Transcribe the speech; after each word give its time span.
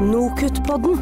Nokutt-podden. 0.00 0.96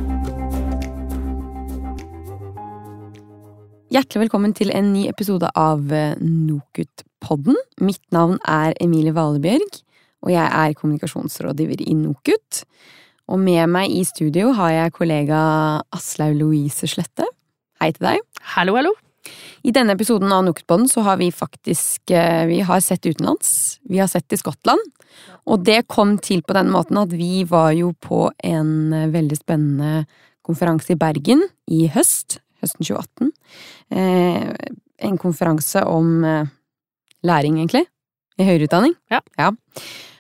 Hjertelig 3.95 4.25
velkommen 4.25 4.57
til 4.59 4.73
en 4.75 4.91
ny 4.91 5.05
episode 5.07 5.47
av 5.55 5.95
eh, 5.95 6.19
NOKUT-podden. 6.19 7.55
Mitt 7.79 8.03
navn 8.11 8.41
er 8.43 8.75
Emilie 8.83 9.15
Valebjørg, 9.15 9.81
og 10.27 10.35
jeg 10.35 10.51
er 10.51 10.77
kommunikasjonsrådgiver 10.83 11.87
i 11.87 11.95
NOKUT. 11.95 12.65
Og 13.31 13.39
med 13.39 13.71
meg 13.71 13.95
i 13.95 14.03
studio 14.09 14.51
har 14.59 14.75
jeg 14.75 14.97
kollega 14.99 15.43
Aslaug 15.95 16.35
Louise 16.43 16.91
Slette. 16.91 17.31
Hei 17.79 17.95
til 17.95 18.11
deg. 18.11 18.27
Hallo, 18.57 18.81
hallo. 18.83 18.99
I 19.67 19.73
denne 19.75 19.95
episoden 19.97 20.31
av 20.33 20.45
NOKUT-podden 20.47 20.89
så 20.91 21.03
har 21.07 21.19
vi 21.21 21.31
faktisk 21.35 22.11
eh, 22.15 22.47
vi 22.47 22.61
har 22.65 22.81
sett 22.81 23.07
utenlands. 23.07 23.79
Vi 23.83 23.99
har 23.99 24.09
sett 24.11 24.33
i 24.33 24.39
Skottland. 24.39 24.83
Og 25.49 25.65
det 25.67 25.87
kom 25.91 26.17
til 26.23 26.43
på 26.47 26.55
den 26.57 26.71
måten 26.73 27.01
at 27.01 27.13
vi 27.15 27.43
var 27.49 27.73
jo 27.77 27.93
på 28.01 28.29
en 28.45 28.93
eh, 28.95 29.09
veldig 29.13 29.41
spennende 29.41 30.07
konferanse 30.47 30.95
i 30.95 31.01
Bergen 31.01 31.43
i 31.69 31.87
høst 31.93 32.39
høsten 32.63 32.87
2018. 32.87 33.33
Eh, 33.95 34.53
en 35.09 35.19
konferanse 35.21 35.85
om 35.87 36.25
læring, 37.23 37.59
egentlig. 37.61 37.85
I 38.39 38.47
høyere 38.47 38.67
utdanning. 38.67 38.97
Ja. 39.13 39.53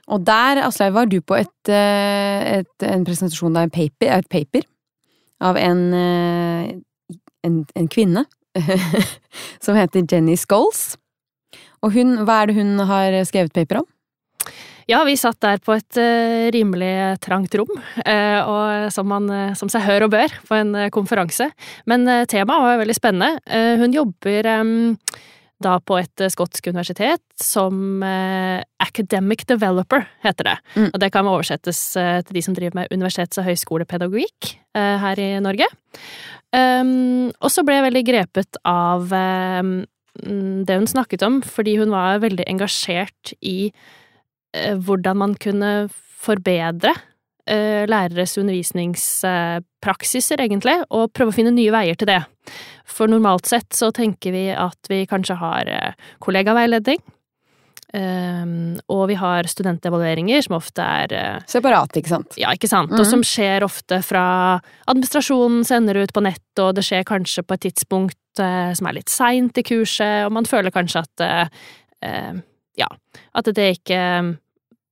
Og 0.06 0.22
der, 0.26 0.60
Aslaug, 0.62 0.92
var 0.94 1.08
du 1.10 1.18
på 1.20 1.34
et, 1.34 1.70
et, 1.70 2.86
en 2.86 3.06
presentasjon 3.06 3.58
av 3.58 3.66
en 3.66 3.74
paper, 3.74 4.12
et 4.14 4.28
paper 4.30 4.62
av 5.42 5.58
en, 5.58 5.82
en, 7.42 7.58
en 7.74 7.90
kvinne 7.90 8.22
som 9.64 9.78
heter 9.78 10.06
Jenny 10.08 10.36
Scholes. 10.36 10.96
Og 11.84 11.94
hun, 11.94 12.16
hva 12.26 12.42
er 12.42 12.50
det 12.50 12.58
hun 12.58 12.74
har 12.88 13.14
skrevet 13.28 13.54
paper 13.54 13.82
om? 13.82 13.88
Ja, 14.88 15.02
vi 15.04 15.18
satt 15.20 15.36
der 15.44 15.58
på 15.60 15.74
et 15.76 15.98
uh, 16.00 16.48
rimelig 16.54 17.18
trangt 17.20 17.52
rom, 17.60 17.74
uh, 17.76 18.40
og 18.48 18.92
som, 18.94 19.04
man, 19.10 19.26
uh, 19.28 19.56
som 19.58 19.68
seg 19.68 19.84
hør 19.84 20.06
og 20.06 20.14
bør 20.14 20.32
på 20.48 20.56
en 20.56 20.72
konferanse. 20.94 21.50
Men 21.90 22.08
temaet 22.30 22.64
var 22.64 22.80
veldig 22.80 22.96
spennende. 22.96 23.58
hun 23.82 23.92
jobber 23.92 24.48
um, 24.62 24.96
da 25.64 25.78
på 25.82 25.96
et 25.98 26.22
skotsk 26.30 26.68
universitet 26.70 27.22
som 27.42 28.04
academic 28.04 29.42
developer, 29.50 30.04
heter 30.22 30.50
det. 30.50 30.56
Mm. 30.76 30.88
Og 30.92 30.98
det 31.02 31.10
kan 31.14 31.30
oversettes 31.30 31.80
til 31.98 32.36
de 32.36 32.42
som 32.46 32.54
driver 32.54 32.78
med 32.78 32.94
universitets- 32.94 33.40
og 33.40 33.48
høyskolepedagogikk 33.48 34.52
her 34.78 35.18
i 35.18 35.28
Norge. 35.42 35.66
Um, 36.54 37.34
og 37.42 37.50
så 37.50 37.64
ble 37.66 37.74
jeg 37.76 37.88
veldig 37.88 38.04
grepet 38.06 38.60
av 38.70 39.10
um, 39.10 39.72
det 40.64 40.78
hun 40.78 40.88
snakket 40.88 41.26
om, 41.26 41.42
fordi 41.42 41.74
hun 41.82 41.90
var 41.92 42.22
veldig 42.22 42.46
engasjert 42.48 43.34
i 43.42 43.72
Eh, 44.56 44.78
hvordan 44.80 45.18
man 45.20 45.34
kunne 45.36 45.90
forbedre 46.18 46.94
eh, 47.48 47.88
læreres 47.88 48.38
undervisningspraksiser, 48.40 50.40
egentlig, 50.40 50.76
og 50.88 51.12
prøve 51.12 51.28
å 51.32 51.36
finne 51.36 51.52
nye 51.54 51.72
veier 51.74 51.96
til 51.98 52.08
det. 52.08 52.22
For 52.88 53.10
normalt 53.10 53.48
sett 53.50 53.76
så 53.76 53.92
tenker 53.94 54.34
vi 54.34 54.48
at 54.54 54.90
vi 54.90 55.04
kanskje 55.08 55.38
har 55.40 55.70
eh, 55.70 56.10
kollegaveiledning, 56.24 57.00
og 57.88 59.02
vi 59.08 59.14
har 59.16 59.46
studentevalueringer, 59.48 60.42
som 60.44 60.58
ofte 60.58 60.84
er 60.84 61.12
Separate, 61.48 62.02
ikke 62.02 62.10
sant? 62.10 62.34
Ja, 62.36 62.50
ikke 62.52 62.68
sant. 62.68 62.92
Mm. 62.92 62.98
Og 63.00 63.06
som 63.08 63.22
skjer 63.24 63.64
ofte 63.64 64.02
fra 64.04 64.24
administrasjonen 64.84 65.64
sender 65.64 65.96
ut 65.96 66.12
på 66.12 66.20
nett, 66.26 66.60
og 66.60 66.74
det 66.76 66.84
skjer 66.84 67.06
kanskje 67.08 67.46
på 67.48 67.56
et 67.56 67.64
tidspunkt 67.64 68.20
som 68.36 68.90
er 68.90 68.98
litt 68.98 69.08
seint 69.08 69.56
i 69.56 69.64
kurset, 69.64 70.26
og 70.26 70.36
man 70.36 70.44
føler 70.44 70.74
kanskje 70.74 71.00
at 71.06 71.24
ja, 72.78 72.88
at 73.34 73.50
det 73.54 73.70
ikke 73.78 74.02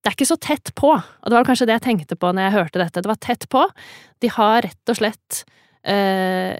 Det 0.07 0.11
er 0.11 0.15
ikke 0.15 0.29
så 0.29 0.39
tett 0.39 0.71
på, 0.79 0.93
og 0.95 1.27
det 1.27 1.35
var 1.35 1.47
kanskje 1.49 1.67
det 1.67 1.81
jeg 1.81 1.87
tenkte 1.89 2.15
på 2.15 2.29
når 2.31 2.47
jeg 2.47 2.55
hørte 2.55 2.79
dette. 2.79 3.03
Det 3.03 3.11
var 3.11 3.19
tett 3.19 3.49
på. 3.51 3.65
De 4.23 4.29
har 4.31 4.61
rett 4.63 4.93
og 4.93 4.99
slett 5.01 5.41
eh, 5.83 6.55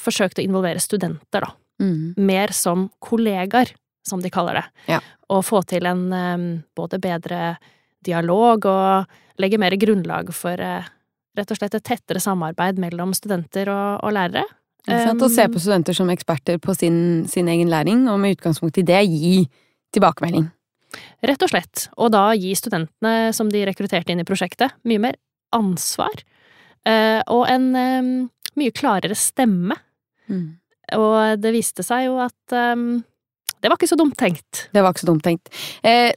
forsøkt 0.00 0.40
å 0.40 0.44
involvere 0.44 0.82
studenter, 0.82 1.44
da. 1.46 1.52
Mm. 1.80 2.14
Mer 2.16 2.52
som 2.52 2.88
kollegaer, 3.00 3.72
som 4.06 4.20
de 4.20 4.30
kaller 4.32 4.58
det. 4.60 4.64
Ja. 4.96 4.98
Og 5.32 5.44
få 5.46 5.62
til 5.68 5.86
en 5.88 6.08
både 6.76 6.98
bedre 7.00 7.54
dialog 8.04 8.66
og 8.68 9.40
legge 9.40 9.58
mer 9.60 9.76
grunnlag 9.80 10.32
for 10.36 10.60
eh, 10.60 10.88
rett 11.38 11.52
og 11.52 11.60
slett 11.60 11.76
et 11.78 11.84
tettere 11.86 12.20
samarbeid 12.20 12.80
mellom 12.80 13.12
studenter 13.16 13.70
og, 13.72 14.00
og 14.04 14.14
lærere. 14.16 14.44
Å 14.88 15.28
se 15.28 15.44
på 15.52 15.60
studenter 15.60 15.96
som 15.96 16.08
eksperter 16.12 16.56
på 16.60 16.74
sin, 16.74 17.26
sin 17.28 17.48
egen 17.52 17.68
læring, 17.72 18.06
og 18.08 18.18
med 18.22 18.38
utgangspunkt 18.38 18.80
i 18.80 18.86
det 18.88 19.02
gi 19.06 19.44
tilbakemelding. 19.94 20.48
Rett 21.28 21.44
og 21.44 21.52
slett. 21.52 21.84
Og 22.00 22.10
da 22.14 22.30
gi 22.34 22.54
studentene 22.58 23.30
som 23.36 23.50
de 23.52 23.62
rekrutterte 23.68 24.12
inn 24.12 24.22
i 24.24 24.26
prosjektet, 24.26 24.72
mye 24.88 25.02
mer 25.04 25.20
ansvar. 25.54 26.24
eh, 26.88 27.20
Og 27.28 27.44
en 27.52 27.70
mye 28.56 28.72
klarere 28.74 29.14
stemme. 29.14 29.76
Mm. 30.30 30.48
Og 30.96 31.42
det 31.42 31.52
viste 31.54 31.84
seg 31.86 32.08
jo 32.08 32.16
at 32.22 32.56
um, 32.56 33.02
det 33.60 33.68
var 33.68 33.76
ikke 33.76 33.90
så 33.90 33.98
dumt 34.00 34.16
tenkt. 34.18 34.68
Det 34.72 34.82
var 34.82 34.94
ikke 34.94 35.04
så 35.04 35.10
dumt 35.10 35.24
tenkt. 35.24 35.52
Eh, 35.84 36.12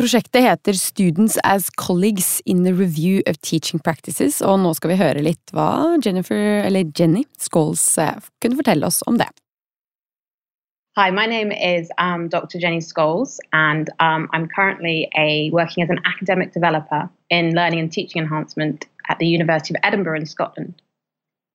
prosjektet 0.00 0.42
heter 0.42 0.72
Students 0.72 1.38
as 1.44 1.68
Colleagues 1.76 2.40
in 2.46 2.64
the 2.64 2.72
Review 2.72 3.20
of 3.26 3.36
Teaching 3.42 3.80
Practices, 3.80 4.40
og 4.40 4.58
nå 4.64 4.72
skal 4.78 4.94
vi 4.94 5.00
høre 5.02 5.24
litt 5.24 5.52
hva 5.52 5.98
Jennifer, 6.04 6.62
eller 6.64 6.88
Jenny 6.98 7.26
Scholes 7.38 7.84
eh, 8.00 8.16
kunne 8.40 8.58
fortelle 8.58 8.88
oss 8.88 9.02
om 9.06 9.20
det. 9.20 9.28
Hi, 10.96 11.10
my 11.10 11.24
name 11.24 11.52
is 11.52 11.90
um, 11.96 12.28
Dr. 12.28 12.58
Jenny 12.58 12.80
Scholes, 12.80 13.38
and 13.52 13.88
um, 14.00 14.28
I'm 14.34 14.46
currently 14.46 15.08
a, 15.16 15.50
working 15.50 15.82
as 15.82 15.88
an 15.88 16.00
academic 16.04 16.52
developer 16.52 17.08
in 17.30 17.54
learning 17.54 17.80
and 17.80 17.90
teaching 17.90 18.20
enhancement 18.20 18.86
at 19.08 19.18
the 19.18 19.26
University 19.26 19.74
of 19.74 19.80
Edinburgh 19.82 20.20
in 20.20 20.26
Scotland. 20.26 20.82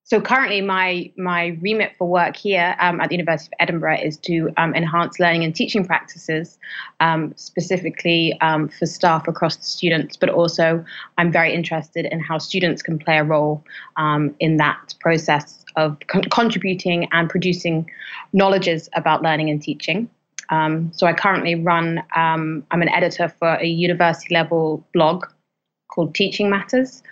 So 0.07 0.21
currently, 0.21 0.61
my 0.61 1.11
my 1.17 1.57
remit 1.59 1.91
for 1.97 2.07
work 2.07 2.37
here 2.37 2.77
um, 2.79 3.01
at 3.01 3.09
the 3.09 3.15
University 3.15 3.49
of 3.51 3.57
Edinburgh 3.59 3.99
is 3.99 4.15
to 4.19 4.49
um, 4.55 4.73
enhance 4.73 5.19
learning 5.19 5.43
and 5.43 5.53
teaching 5.53 5.83
practices, 5.83 6.57
um, 7.01 7.33
specifically 7.35 8.39
um, 8.39 8.69
for 8.69 8.85
staff 8.85 9.27
across 9.27 9.57
the 9.57 9.65
students. 9.65 10.15
But 10.15 10.29
also, 10.29 10.85
I'm 11.17 11.29
very 11.29 11.53
interested 11.53 12.05
in 12.05 12.21
how 12.21 12.37
students 12.37 12.81
can 12.81 12.97
play 12.97 13.17
a 13.17 13.25
role 13.25 13.65
um, 13.97 14.33
in 14.39 14.55
that 14.57 14.95
process 15.01 15.65
of 15.75 15.97
con- 16.07 16.23
contributing 16.31 17.09
and 17.11 17.29
producing 17.29 17.91
knowledges 18.31 18.87
about 18.93 19.23
learning 19.23 19.49
and 19.49 19.61
teaching. 19.61 20.09
Um, 20.47 20.89
so 20.95 21.05
I 21.05 21.11
currently 21.11 21.55
run. 21.55 22.01
I'm 22.15 22.63
an 22.71 22.87
editor 22.87 23.27
for 23.27 23.55
a 23.55 23.65
university 23.65 24.33
level 24.33 24.87
blog 24.93 25.25
called 25.91 26.15
Teaching 26.15 26.49
Matters, 26.49 27.03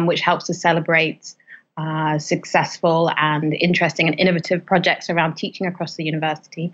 which 0.00 0.20
helps 0.20 0.46
to 0.46 0.54
celebrate 0.54 1.36
uh, 1.76 2.18
successful 2.18 3.10
and 3.16 3.54
interesting 3.54 4.06
and 4.06 4.18
innovative 4.18 4.64
projects 4.64 5.08
around 5.08 5.34
teaching 5.34 5.66
across 5.66 5.96
the 5.96 6.04
university. 6.04 6.72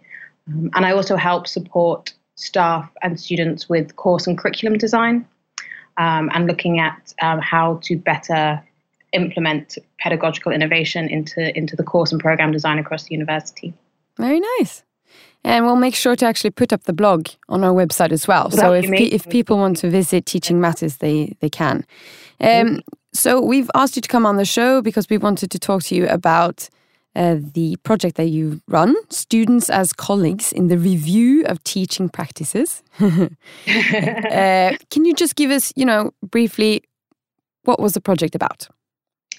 Um, 0.49 0.71
and 0.75 0.87
I 0.87 0.93
also 0.93 1.17
help 1.17 1.47
support 1.47 2.15
staff 2.37 2.91
and 3.03 3.19
students 3.19 3.69
with 3.69 3.97
course 3.97 4.27
and 4.27 4.37
curriculum 4.37 4.79
design 4.79 5.27
um, 5.97 6.31
and 6.35 6.47
looking 6.47 6.79
at 6.79 7.15
um, 7.23 7.41
how 7.41 7.81
to 7.85 7.97
better 7.97 8.63
implement 9.13 9.79
pedagogical 9.99 10.53
innovation 10.53 11.09
into, 11.09 11.57
into 11.57 11.77
the 11.77 11.83
course 11.83 12.13
and 12.13 12.21
program 12.21 12.53
design 12.53 12.79
across 12.79 13.05
the 13.05 13.15
university. 13.15 13.73
Very 14.17 14.41
nice. 14.59 14.83
And 15.45 15.65
we'll 15.65 15.77
make 15.77 15.95
sure 15.95 16.17
to 16.17 16.27
actually 16.27 16.51
put 16.51 16.73
up 16.73 16.85
the 16.85 16.93
blog 16.93 17.29
on 17.49 17.63
our 17.63 17.73
website 17.73 18.11
as 18.11 18.27
well. 18.27 18.51
So 18.51 18.73
if, 18.73 18.91
pe- 18.91 19.05
if 19.05 19.29
people 19.29 19.59
want 19.59 19.77
to 19.79 19.89
visit 19.89 20.27
Teaching 20.27 20.61
Matters, 20.61 20.97
they, 20.97 21.37
they 21.41 21.49
can. 21.49 21.87
Um, 22.41 22.81
so 23.13 23.41
we've 23.41 23.71
asked 23.75 23.95
you 23.95 24.03
to 24.03 24.09
come 24.09 24.27
on 24.27 24.37
the 24.37 24.45
show 24.45 24.83
because 24.83 25.09
we 25.09 25.19
wanted 25.19 25.53
to 25.53 25.59
talk 25.59 25.85
to 25.85 25.95
you 25.95 26.09
about 26.09 26.69
uh, 27.15 27.37
the 27.55 27.77
project 27.77 28.17
that 28.17 28.27
you 28.27 28.61
run, 28.69 28.95
Students 29.09 29.71
as 29.71 29.93
Colleagues 29.93 30.53
in 30.53 30.69
the 30.69 30.77
Review 30.77 31.45
of 31.47 31.63
Teaching 31.65 32.09
Practices. 32.09 32.83
uh, 33.01 34.77
can 34.91 35.05
you 35.05 35.15
just 35.15 35.35
give 35.35 35.51
us, 35.51 35.73
you 35.77 35.87
know, 35.87 36.13
briefly, 36.23 36.83
what 37.63 37.81
was 37.81 37.95
the 37.95 38.01
project 38.01 38.35
about? 38.35 38.69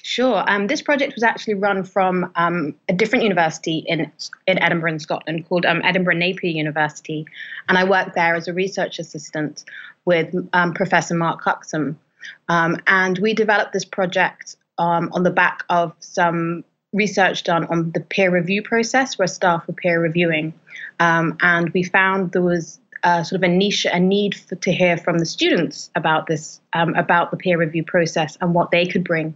Sure. 0.04 0.44
Um, 0.48 0.68
this 0.68 0.82
project 0.82 1.16
was 1.16 1.24
actually 1.24 1.56
run 1.56 1.84
from 1.84 2.32
um, 2.36 2.76
a 2.88 2.94
different 2.94 3.24
university 3.24 3.84
in 3.88 4.12
in 4.46 4.60
Edinburgh, 4.60 4.94
in 4.94 5.00
Scotland, 5.00 5.48
called 5.48 5.66
um, 5.66 5.82
Edinburgh 5.84 6.16
Napier 6.16 6.52
University, 6.52 7.26
and 7.68 7.78
I 7.78 7.84
worked 7.84 8.16
there 8.16 8.36
as 8.36 8.48
a 8.48 8.54
research 8.54 9.00
assistant 9.00 9.66
with 10.06 10.34
um, 10.54 10.74
Professor 10.74 11.16
Mark 11.16 11.42
Huxham, 11.42 12.00
um, 12.48 12.78
and 12.88 13.18
we 13.20 13.34
developed 13.34 13.74
this 13.74 13.86
project 13.86 14.56
um, 14.78 15.10
on 15.14 15.24
the 15.24 15.32
back 15.32 15.64
of 15.70 15.94
some 16.00 16.64
research 16.94 17.44
done 17.44 17.66
on 17.66 17.92
the 17.92 18.00
peer 18.00 18.32
review 18.32 18.62
process, 18.62 19.18
where 19.18 19.28
staff 19.28 19.68
were 19.68 19.74
peer 19.74 20.02
reviewing, 20.02 20.54
and 21.00 21.70
we 21.72 21.84
found 21.84 22.32
there 22.32 22.42
was 22.42 22.80
uh, 23.04 23.24
sort 23.24 23.42
of 23.42 23.44
a 23.44 23.54
niche, 23.54 23.86
a 23.86 24.00
need 24.00 24.36
for, 24.36 24.56
to 24.56 24.72
hear 24.72 24.98
from 24.98 25.20
the 25.20 25.26
students 25.26 25.90
about 25.96 26.28
this, 26.28 26.60
um, 26.74 26.96
about 26.96 27.32
the 27.32 27.38
peer 27.38 27.58
review 27.58 27.84
process 27.84 28.38
and 28.42 28.54
what 28.54 28.72
they 28.72 28.86
could 28.86 29.04
bring 29.04 29.36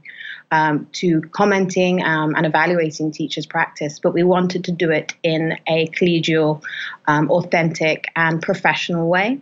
um, 0.51 0.87
to 0.93 1.21
commenting 1.31 2.03
um, 2.03 2.35
and 2.35 2.45
evaluating 2.45 3.11
teachers' 3.11 3.45
practice. 3.45 3.99
But 3.99 4.13
we 4.13 4.23
wanted 4.23 4.65
to 4.65 4.71
do 4.71 4.91
it 4.91 5.15
in 5.23 5.57
a 5.67 5.87
collegial, 5.87 6.61
um, 7.07 7.31
authentic, 7.31 8.05
and 8.15 8.41
professional 8.41 9.07
way. 9.07 9.41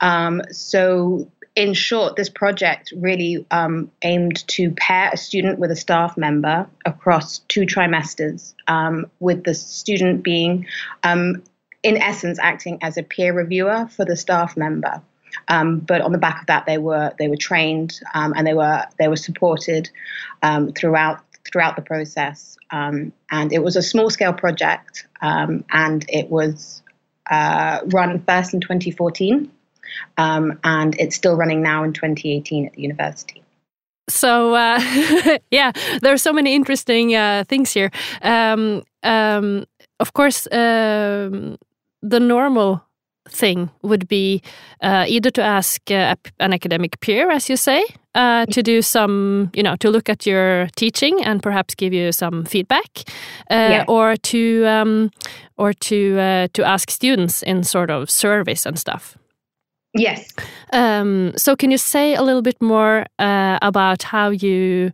Um, 0.00 0.42
so 0.50 1.30
in 1.56 1.74
short, 1.74 2.16
this 2.16 2.28
project 2.28 2.92
really 2.96 3.44
um, 3.50 3.90
aimed 4.02 4.46
to 4.48 4.70
pair 4.72 5.10
a 5.12 5.16
student 5.16 5.58
with 5.58 5.70
a 5.70 5.76
staff 5.76 6.16
member 6.16 6.66
across 6.84 7.38
two 7.48 7.62
trimesters, 7.62 8.54
um, 8.68 9.06
with 9.18 9.44
the 9.44 9.54
student 9.54 10.22
being, 10.22 10.66
um, 11.02 11.42
in 11.82 11.96
essence, 11.96 12.38
acting 12.38 12.78
as 12.82 12.96
a 12.96 13.02
peer 13.02 13.32
reviewer 13.32 13.88
for 13.88 14.04
the 14.04 14.16
staff 14.16 14.56
member. 14.56 15.02
Um, 15.48 15.80
but 15.80 16.00
on 16.00 16.12
the 16.12 16.18
back 16.18 16.40
of 16.40 16.46
that, 16.46 16.66
they 16.66 16.78
were 16.78 17.12
they 17.18 17.28
were 17.28 17.36
trained 17.36 18.00
um, 18.14 18.32
and 18.36 18.46
they 18.46 18.54
were 18.54 18.84
they 18.98 19.08
were 19.08 19.16
supported 19.16 19.90
um, 20.42 20.72
throughout 20.72 21.24
throughout 21.50 21.76
the 21.76 21.82
process. 21.82 22.56
and 22.70 23.12
it 23.52 23.62
was 23.62 23.76
a 23.76 23.82
small 23.82 24.10
scale 24.10 24.32
project, 24.32 25.06
and 25.20 26.04
it 26.08 26.30
was 26.30 26.82
uh, 27.30 27.80
run 27.86 28.22
first 28.24 28.52
in 28.52 28.60
2014, 28.60 29.50
um, 30.18 30.58
and 30.64 30.98
it's 30.98 31.16
still 31.16 31.36
running 31.36 31.62
now 31.62 31.84
in 31.84 31.92
2018 31.92 32.66
at 32.66 32.72
the 32.74 32.82
university. 32.82 33.42
So 34.08 34.54
uh, 34.54 34.80
yeah, 35.50 35.72
there 36.02 36.12
are 36.12 36.18
so 36.18 36.32
many 36.32 36.54
interesting 36.54 37.14
uh, 37.14 37.44
things 37.48 37.72
here. 37.72 37.90
Um, 38.22 38.82
um, 39.02 39.64
of 40.00 40.12
course, 40.12 40.46
um, 40.50 41.56
the 42.02 42.20
normal 42.20 42.84
thing 43.30 43.70
would 43.82 44.08
be 44.08 44.42
uh, 44.82 45.04
either 45.08 45.30
to 45.30 45.42
ask 45.42 45.90
uh, 45.90 46.14
an 46.38 46.52
academic 46.52 47.00
peer, 47.00 47.30
as 47.30 47.48
you 47.48 47.56
say, 47.56 47.84
uh, 48.14 48.46
to 48.46 48.62
do 48.62 48.82
some, 48.82 49.50
you 49.54 49.62
know, 49.62 49.76
to 49.76 49.90
look 49.90 50.08
at 50.08 50.26
your 50.26 50.68
teaching 50.76 51.24
and 51.24 51.42
perhaps 51.42 51.74
give 51.74 51.92
you 51.92 52.12
some 52.12 52.44
feedback, 52.44 52.90
uh, 53.50 53.70
yeah. 53.70 53.84
or 53.88 54.16
to 54.16 54.64
um, 54.66 55.10
or 55.56 55.72
to 55.72 56.18
uh, 56.18 56.48
to 56.52 56.64
ask 56.64 56.90
students 56.90 57.42
in 57.42 57.62
sort 57.64 57.90
of 57.90 58.10
service 58.10 58.66
and 58.66 58.78
stuff. 58.78 59.16
Yes. 59.94 60.32
Um, 60.72 61.32
so, 61.36 61.56
can 61.56 61.70
you 61.70 61.78
say 61.78 62.14
a 62.14 62.22
little 62.22 62.42
bit 62.42 62.60
more 62.60 63.06
uh, 63.18 63.58
about 63.62 64.02
how 64.02 64.30
you? 64.30 64.92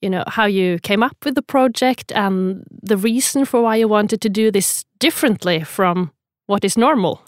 You 0.00 0.10
know 0.10 0.24
how 0.26 0.46
you 0.46 0.80
came 0.80 1.04
up 1.04 1.16
with 1.24 1.36
the 1.36 1.42
project 1.42 2.10
and 2.10 2.64
the 2.82 2.96
reason 2.96 3.44
for 3.44 3.62
why 3.62 3.76
you 3.76 3.86
wanted 3.86 4.20
to 4.22 4.28
do 4.28 4.50
this 4.50 4.84
differently 4.98 5.62
from 5.62 6.10
what 6.46 6.64
is 6.64 6.76
normal. 6.76 7.20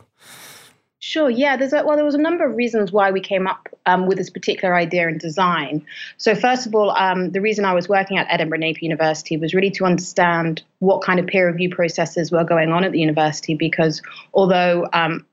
Sure. 1.06 1.28
Yeah. 1.28 1.58
There's 1.58 1.74
a, 1.74 1.84
well, 1.84 1.96
there 1.96 2.04
was 2.04 2.14
a 2.14 2.18
number 2.18 2.46
of 2.46 2.56
reasons 2.56 2.90
why 2.90 3.10
we 3.10 3.20
came 3.20 3.46
up 3.46 3.68
um, 3.84 4.06
with 4.06 4.16
this 4.16 4.30
particular 4.30 4.74
idea 4.74 5.06
and 5.06 5.20
design. 5.20 5.84
So 6.16 6.34
first 6.34 6.66
of 6.66 6.74
all, 6.74 6.92
um, 6.92 7.30
the 7.32 7.42
reason 7.42 7.66
I 7.66 7.74
was 7.74 7.90
working 7.90 8.16
at 8.16 8.26
Edinburgh 8.30 8.60
Napier 8.60 8.88
University 8.88 9.36
was 9.36 9.52
really 9.52 9.70
to 9.72 9.84
understand 9.84 10.62
what 10.78 11.02
kind 11.02 11.20
of 11.20 11.26
peer 11.26 11.46
review 11.46 11.68
processes 11.68 12.32
were 12.32 12.42
going 12.42 12.72
on 12.72 12.84
at 12.84 12.92
the 12.92 13.00
university. 13.00 13.52
Because 13.52 14.00
although 14.32 14.88
um, 14.94 15.26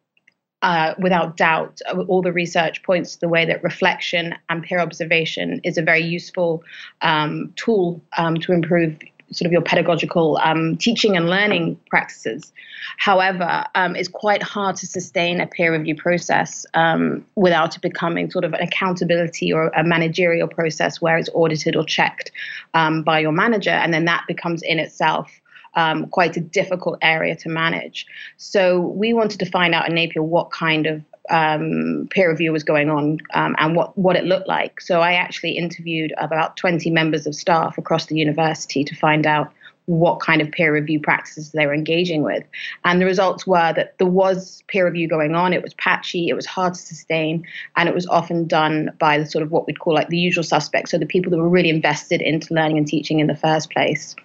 uh, 0.62 0.94
without 1.00 1.38
doubt, 1.38 1.80
all 2.08 2.22
the 2.22 2.34
research 2.34 2.84
points 2.84 3.14
to 3.14 3.22
the 3.22 3.30
way 3.30 3.46
that 3.46 3.64
reflection 3.64 4.36
and 4.50 4.64
peer 4.64 4.80
observation 4.80 5.62
is 5.64 5.78
a 5.78 5.82
very 5.82 6.04
useful 6.04 6.64
um, 7.02 7.52
tool 7.56 8.02
um, 8.18 8.36
to 8.36 8.52
improve 8.52 9.00
sort 9.32 9.46
of 9.46 9.52
your 9.52 9.62
pedagogical 9.62 10.38
um, 10.44 10.78
teaching 10.78 11.16
and 11.16 11.30
learning 11.30 11.80
practices. 11.90 12.52
However, 12.98 13.66
um, 13.76 13.96
it's 13.96 14.10
quite 14.10 14.44
hard 14.44 14.76
to 14.78 14.88
sustain 14.88 15.40
a 15.42 15.48
peer 15.48 15.72
review 15.72 15.96
process 15.96 16.66
um, 16.74 17.26
without 17.36 17.76
it 17.76 17.82
becoming 17.82 18.30
sort 18.30 18.44
of 18.44 18.54
an 18.54 18.62
accountability 18.62 19.52
or 19.54 19.68
a 19.70 19.84
managerial 19.84 20.48
process 20.48 21.02
where 21.02 21.18
it's 21.18 21.30
audited 21.34 21.76
or 21.76 21.86
checked 21.86 22.32
um, 22.74 23.04
by 23.04 23.20
your 23.20 23.32
manager, 23.32 23.72
and 23.72 23.94
then 23.94 24.06
that 24.06 24.24
becomes 24.28 24.62
in 24.62 24.80
itself. 24.80 25.32
Um, 25.74 26.08
quite 26.08 26.36
a 26.36 26.42
difficult 26.42 27.00
area 27.02 27.34
to 27.38 27.48
manage. 27.48 28.06
So, 28.36 28.82
we 28.82 29.14
wanted 29.14 29.40
to 29.40 29.46
find 29.46 29.74
out 29.74 29.88
in 29.88 29.96
Napier 29.96 30.22
what 30.22 30.52
kind 30.52 30.86
of 30.86 31.02
um, 31.32 32.08
peer 32.12 32.30
review 32.30 32.52
was 32.52 32.64
going 32.64 32.90
on 32.90 33.20
um, 33.34 33.56
and 33.58 33.76
what, 33.76 33.98
what 33.98 34.16
it 34.16 34.26
looked 34.26 34.48
like. 34.48 34.82
So 34.82 35.02
I 35.02 35.14
actually 35.14 35.52
interviewed 35.52 36.14
about 36.18 36.58
20 36.58 36.90
members 36.92 37.26
of 37.26 37.34
staff 37.34 37.78
across 37.78 38.06
the 38.06 38.16
university 38.16 38.84
to 38.84 38.96
find 38.96 39.26
out 39.26 39.52
what 39.86 40.20
kind 40.20 40.42
of 40.42 40.52
peer 40.52 40.74
review 40.74 41.00
practices 41.00 41.52
they 41.52 41.66
were 41.66 41.74
engaging 41.74 42.24
with. 42.24 42.44
And 42.86 43.02
the 43.02 43.06
results 43.06 43.48
were 43.48 43.74
that 43.74 43.98
there 43.98 44.08
was 44.08 44.64
peer 44.68 44.86
review 44.86 45.08
going 45.08 45.36
on. 45.36 45.54
It 45.54 45.64
was 45.64 45.74
patchy, 45.74 46.28
it 46.30 46.34
was 46.34 46.46
hard 46.46 46.76
to 46.76 46.80
sustain, 46.80 47.46
and 47.76 47.90
it 47.90 47.96
was 47.96 48.08
often 48.08 48.48
done 48.48 48.92
by 49.00 49.18
the 49.18 49.26
sort 49.26 49.42
of 49.44 49.52
what 49.52 49.68
we'd 49.68 49.80
call 49.80 49.94
like 49.94 50.10
the 50.10 50.18
usual 50.18 50.44
suspects, 50.44 50.92
so 50.92 50.98
the 50.98 51.06
people 51.06 51.32
that 51.32 51.38
were 51.38 51.50
really 51.50 51.70
invested 51.70 52.22
into 52.22 52.54
learning 52.54 52.78
and 52.78 52.88
teaching 52.88 53.20
in 53.20 53.28
the 53.28 53.36
first 53.36 53.72
place. 53.72 54.16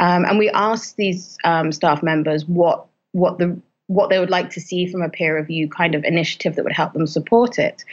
Um, 0.00 0.24
and 0.24 0.38
we 0.38 0.50
asked 0.50 0.96
these 0.96 1.38
um, 1.44 1.72
staff 1.72 2.02
members 2.02 2.44
what 2.46 2.86
what 3.12 3.38
the 3.38 3.58
what 3.88 4.10
they 4.10 4.18
would 4.18 4.30
like 4.30 4.50
to 4.50 4.60
see 4.60 4.86
from 4.86 5.02
a 5.02 5.08
peer 5.08 5.36
review 5.36 5.68
kind 5.68 5.94
of 5.94 6.04
initiative 6.04 6.56
that 6.56 6.64
would 6.64 6.72
help 6.72 6.92
them 6.92 7.06
support 7.06 7.58
it. 7.58 7.84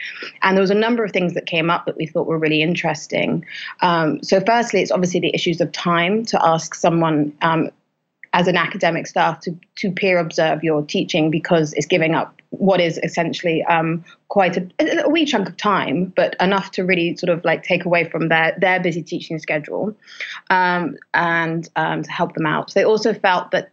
And 0.41 0.57
there 0.57 0.61
was 0.61 0.71
a 0.71 0.75
number 0.75 1.03
of 1.03 1.11
things 1.11 1.33
that 1.33 1.45
came 1.45 1.69
up 1.69 1.85
that 1.85 1.97
we 1.97 2.07
thought 2.07 2.27
were 2.27 2.39
really 2.39 2.61
interesting. 2.61 3.45
Um, 3.81 4.21
so, 4.23 4.39
firstly, 4.39 4.81
it's 4.81 4.91
obviously 4.91 5.19
the 5.19 5.33
issues 5.33 5.61
of 5.61 5.71
time 5.71 6.25
to 6.25 6.45
ask 6.45 6.75
someone. 6.75 7.33
Um, 7.41 7.69
as 8.35 8.47
an 8.47 8.57
academic 8.57 9.05
staff, 9.05 9.39
to, 9.41 9.55
to 9.75 9.91
peer 9.91 10.17
observe 10.17 10.63
your 10.63 10.81
teaching 10.81 11.29
because 11.29 11.71
it's 11.73 11.85
giving 11.85 12.15
up 12.15 12.41
what 12.49 12.81
is 12.81 12.99
essentially 13.03 13.63
um, 13.65 14.03
quite 14.27 14.57
a, 14.57 15.05
a, 15.05 15.09
wee 15.09 15.25
chunk 15.25 15.47
of 15.47 15.55
time, 15.57 16.11
but 16.15 16.35
enough 16.39 16.71
to 16.71 16.83
really 16.83 17.15
sort 17.15 17.29
of 17.29 17.45
like 17.45 17.63
take 17.63 17.85
away 17.85 18.03
from 18.09 18.29
their 18.29 18.55
their 18.59 18.79
busy 18.79 19.03
teaching 19.03 19.37
schedule, 19.37 19.95
um, 20.49 20.97
and 21.13 21.69
um, 21.75 22.01
to 22.01 22.11
help 22.11 22.33
them 22.33 22.47
out. 22.47 22.73
They 22.73 22.83
also 22.83 23.13
felt 23.13 23.51
that 23.51 23.71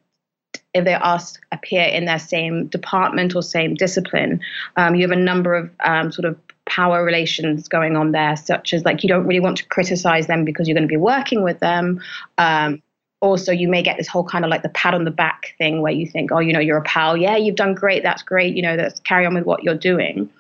if 0.75 0.85
they 0.85 0.95
ask 0.95 1.41
a 1.53 1.59
peer 1.59 1.85
in 1.85 2.05
their 2.05 2.19
same 2.19 2.67
department 2.69 3.35
or 3.35 3.43
same 3.43 3.75
discipline, 3.75 4.41
um, 4.77 4.95
you 4.95 5.03
have 5.03 5.17
a 5.17 5.21
number 5.21 5.55
of 5.55 5.71
um, 5.85 6.13
sort 6.13 6.25
of 6.25 6.39
power 6.67 7.05
relations 7.05 7.69
going 7.69 7.97
on 7.97 8.13
there, 8.13 8.37
such 8.37 8.73
as 8.73 8.85
like 8.85 9.03
you 9.03 9.09
don't 9.09 9.27
really 9.27 9.41
want 9.41 9.57
to 9.59 9.67
criticize 9.67 10.27
them 10.29 10.45
because 10.45 10.69
you're 10.69 10.77
going 10.77 10.87
to 10.87 10.93
be 10.93 10.97
working 10.97 11.43
with 11.43 11.59
them. 11.59 12.01
Um, 12.39 12.83
also, 13.21 13.53
you 13.53 13.69
may 13.69 13.83
get 13.83 13.99
this 13.99 14.09
whole 14.09 14.25
kind 14.25 14.45
of 14.45 14.51
like 14.51 14.63
the 14.63 14.71
pat 14.71 14.95
on 14.95 15.05
the 15.05 15.11
back 15.11 15.55
thing 15.59 15.83
where 15.83 15.93
you 15.93 16.07
think, 16.07 16.33
oh, 16.33 16.39
you 16.39 16.55
know, 16.55 16.61
you're 16.61 16.79
a 16.79 16.83
pal. 16.83 17.17
Yeah, 17.17 17.37
you've 17.37 17.57
done 17.57 17.75
great. 17.75 18.03
That's 18.03 18.23
great. 18.23 18.57
You 18.57 18.63
know, 18.63 18.77
let's 18.77 19.01
carry 19.01 19.27
on 19.27 19.35
with 19.35 19.45
what 19.45 19.63
you're 19.63 19.75
doing. 19.75 20.31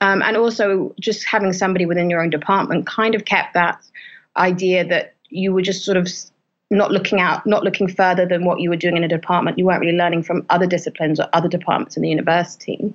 Um, 0.00 0.22
and 0.22 0.36
also, 0.36 0.94
just 1.00 1.26
having 1.26 1.52
somebody 1.52 1.84
within 1.84 2.10
your 2.10 2.22
own 2.22 2.30
department 2.30 2.86
kind 2.86 3.14
of 3.14 3.24
kept 3.24 3.54
that 3.54 3.82
idea 4.36 4.86
that 4.86 5.14
you 5.30 5.52
were 5.52 5.62
just 5.62 5.84
sort 5.84 5.96
of 5.96 6.08
not 6.70 6.90
looking 6.90 7.20
out, 7.20 7.46
not 7.46 7.64
looking 7.64 7.88
further 7.88 8.26
than 8.26 8.44
what 8.44 8.60
you 8.60 8.68
were 8.68 8.76
doing 8.76 8.96
in 8.96 9.04
a 9.04 9.08
department. 9.08 9.58
You 9.58 9.64
weren't 9.64 9.80
really 9.80 9.96
learning 9.96 10.22
from 10.22 10.44
other 10.50 10.66
disciplines 10.66 11.18
or 11.18 11.28
other 11.32 11.48
departments 11.48 11.96
in 11.96 12.02
the 12.02 12.10
university. 12.10 12.94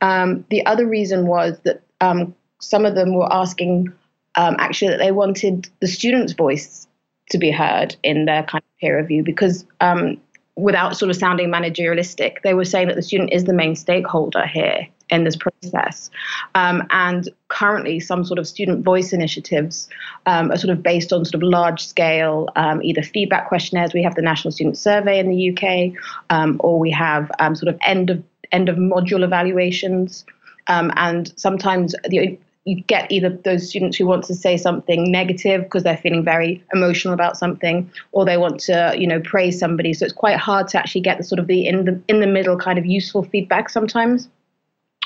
Um, 0.00 0.44
the 0.50 0.64
other 0.66 0.86
reason 0.86 1.26
was 1.26 1.58
that 1.64 1.82
um, 2.00 2.34
some 2.60 2.84
of 2.84 2.94
them 2.94 3.14
were 3.14 3.32
asking 3.32 3.92
um, 4.36 4.56
actually 4.58 4.90
that 4.92 4.98
they 4.98 5.10
wanted 5.10 5.68
the 5.80 5.88
student's 5.88 6.32
voice 6.32 6.86
to 7.30 7.38
be 7.38 7.50
heard 7.50 7.96
in 8.02 8.24
their 8.24 8.44
kind 8.44 8.62
of 8.62 8.78
peer 8.80 8.98
review 8.98 9.22
because 9.22 9.66
um, 9.80 10.20
without 10.56 10.96
sort 10.96 11.10
of 11.10 11.16
sounding 11.16 11.48
managerialistic, 11.48 12.42
they 12.42 12.54
were 12.54 12.64
saying 12.64 12.88
that 12.88 12.96
the 12.96 13.02
student 13.02 13.32
is 13.32 13.44
the 13.44 13.52
main 13.52 13.74
stakeholder 13.74 14.46
here 14.46 14.86
in 15.10 15.24
this 15.24 15.36
process. 15.36 16.10
Um, 16.54 16.86
and 16.90 17.28
currently, 17.48 18.00
some 18.00 18.24
sort 18.24 18.38
of 18.38 18.46
student 18.46 18.84
voice 18.84 19.12
initiatives 19.12 19.88
um, 20.26 20.50
are 20.50 20.56
sort 20.56 20.70
of 20.70 20.82
based 20.82 21.12
on 21.12 21.24
sort 21.24 21.42
of 21.42 21.42
large 21.42 21.86
scale 21.86 22.48
um, 22.56 22.82
either 22.82 23.02
feedback 23.02 23.48
questionnaires. 23.48 23.92
We 23.92 24.02
have 24.02 24.14
the 24.14 24.22
National 24.22 24.52
Student 24.52 24.78
Survey 24.78 25.18
in 25.18 25.28
the 25.28 25.50
UK, 25.50 25.92
um, 26.30 26.56
or 26.60 26.78
we 26.78 26.90
have 26.90 27.30
um, 27.38 27.54
sort 27.54 27.68
of 27.68 27.78
end 27.86 28.10
of 28.10 28.22
end 28.52 28.68
of 28.68 28.76
module 28.76 29.22
evaluations. 29.22 30.24
Um, 30.66 30.92
and 30.96 31.32
sometimes 31.36 31.94
the 32.08 32.38
you 32.64 32.82
get 32.82 33.10
either 33.10 33.30
those 33.30 33.68
students 33.68 33.96
who 33.96 34.06
want 34.06 34.24
to 34.24 34.34
say 34.34 34.56
something 34.56 35.10
negative 35.10 35.62
because 35.62 35.82
they're 35.82 35.96
feeling 35.96 36.22
very 36.22 36.62
emotional 36.74 37.14
about 37.14 37.36
something 37.36 37.90
or 38.12 38.24
they 38.24 38.36
want 38.36 38.60
to 38.60 38.94
you 38.98 39.06
know 39.06 39.20
praise 39.20 39.58
somebody 39.58 39.94
so 39.94 40.04
it's 40.04 40.12
quite 40.12 40.36
hard 40.36 40.68
to 40.68 40.78
actually 40.78 41.00
get 41.00 41.16
the 41.16 41.24
sort 41.24 41.38
of 41.38 41.46
the 41.46 41.66
in 41.66 41.84
the 41.86 42.00
in 42.08 42.20
the 42.20 42.26
middle 42.26 42.58
kind 42.58 42.78
of 42.78 42.84
useful 42.84 43.22
feedback 43.22 43.70
sometimes 43.70 44.28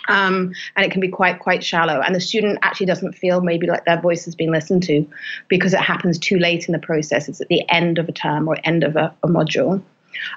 um, 0.09 0.53
and 0.77 0.85
it 0.85 0.91
can 0.91 1.01
be 1.01 1.09
quite 1.09 1.39
quite 1.39 1.65
shallow. 1.65 2.01
And 2.01 2.15
the 2.15 2.21
student 2.21 2.59
actually 2.63 2.87
doesn't 2.87 3.13
feel 3.13 3.41
maybe 3.41 3.67
like 3.67 3.85
their 3.85 4.01
voice 4.01 4.25
has 4.25 4.35
been 4.35 4.53
listened 4.53 4.83
to 4.85 5.07
because 5.49 5.73
it 5.73 5.81
happens 5.81 6.19
too 6.19 6.39
late 6.39 6.69
in 6.69 6.73
the 6.73 6.79
process. 6.79 7.29
It's 7.29 7.41
at 7.41 7.49
the 7.49 7.69
end 7.71 7.99
of 7.99 8.09
a 8.09 8.13
term 8.13 8.49
or 8.49 8.57
end 8.65 8.85
of 8.85 8.97
a, 8.97 9.15
a 9.23 9.29
module. 9.29 9.83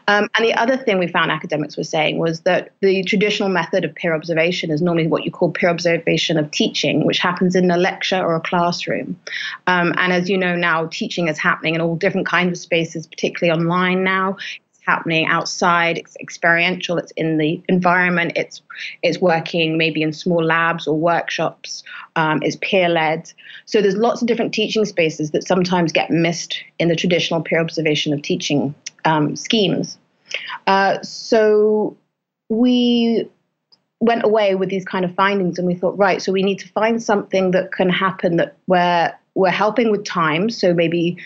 Um, 0.08 0.28
and 0.36 0.46
the 0.46 0.54
other 0.54 0.78
thing 0.78 1.00
we 1.00 1.08
found 1.08 1.32
academics 1.32 1.78
were 1.78 1.84
saying 1.84 2.18
was 2.18 2.42
that 2.42 2.72
the 2.82 3.04
traditional 3.04 3.50
method 3.50 3.86
of 3.86 3.94
peer 3.96 4.16
observation 4.16 4.72
is 4.72 4.82
normally 4.82 5.08
what 5.08 5.24
you 5.24 5.32
call 5.32 5.52
peer 5.52 5.70
observation 5.70 6.38
of 6.38 6.50
teaching, 6.52 7.06
which 7.06 7.20
happens 7.20 7.56
in 7.56 7.70
a 7.70 7.78
lecture 7.78 8.20
or 8.20 8.36
a 8.36 8.42
classroom. 8.42 9.20
Um, 9.68 9.94
and 9.98 10.14
as 10.14 10.30
you 10.30 10.38
know 10.38 10.56
now, 10.56 10.88
teaching 10.88 11.28
is 11.28 11.38
happening 11.38 11.76
in 11.76 11.82
all 11.82 11.96
different 11.96 12.28
kinds 12.28 12.52
of 12.52 12.58
spaces, 12.58 13.08
particularly 13.08 13.58
online 13.58 14.04
now 14.04 14.38
happening 14.88 15.28
outside. 15.28 15.98
It's 15.98 16.16
experiential. 16.20 16.98
It's 16.98 17.12
in 17.12 17.38
the 17.38 17.62
environment. 17.68 18.34
It's 18.36 18.62
it's 19.04 19.20
working 19.20 19.78
maybe 19.78 20.02
in 20.02 20.14
small 20.14 20.44
labs 20.44 20.88
or 20.88 20.98
workshops 20.98 21.84
um, 22.16 22.40
it's 22.44 22.58
peer 22.62 22.90
led 22.90 23.32
so 23.66 23.82
there's 23.82 23.96
lots 23.96 24.22
of 24.22 24.28
different 24.28 24.54
teaching 24.54 24.86
spaces 24.86 25.32
that 25.32 25.48
sometimes 25.48 25.92
get 25.92 26.10
missed 26.10 26.64
in 26.80 26.88
the 26.88 26.96
traditional 26.96 27.42
peer 27.42 27.60
observation 27.60 28.14
of 28.14 28.22
teaching 28.22 28.74
um, 29.06 29.36
schemes. 29.36 29.98
Uh, 30.68 31.02
so 31.02 31.98
we 32.50 33.28
went 34.00 34.24
away 34.24 34.56
with 34.56 34.70
these 34.70 34.86
kind 34.86 35.04
of 35.04 35.14
findings 35.16 35.58
and 35.58 35.68
we 35.68 35.74
thought 35.74 35.98
right 35.98 36.22
so 36.22 36.32
we 36.32 36.44
need 36.44 36.60
to 36.60 36.68
find 36.70 37.02
something 37.02 37.50
that 37.50 37.72
can 37.72 37.90
happen 37.90 38.38
that 38.38 38.56
where 38.68 39.18
we're 39.38 39.50
helping 39.50 39.92
with 39.92 40.04
time. 40.04 40.50
So 40.50 40.74
maybe 40.74 41.18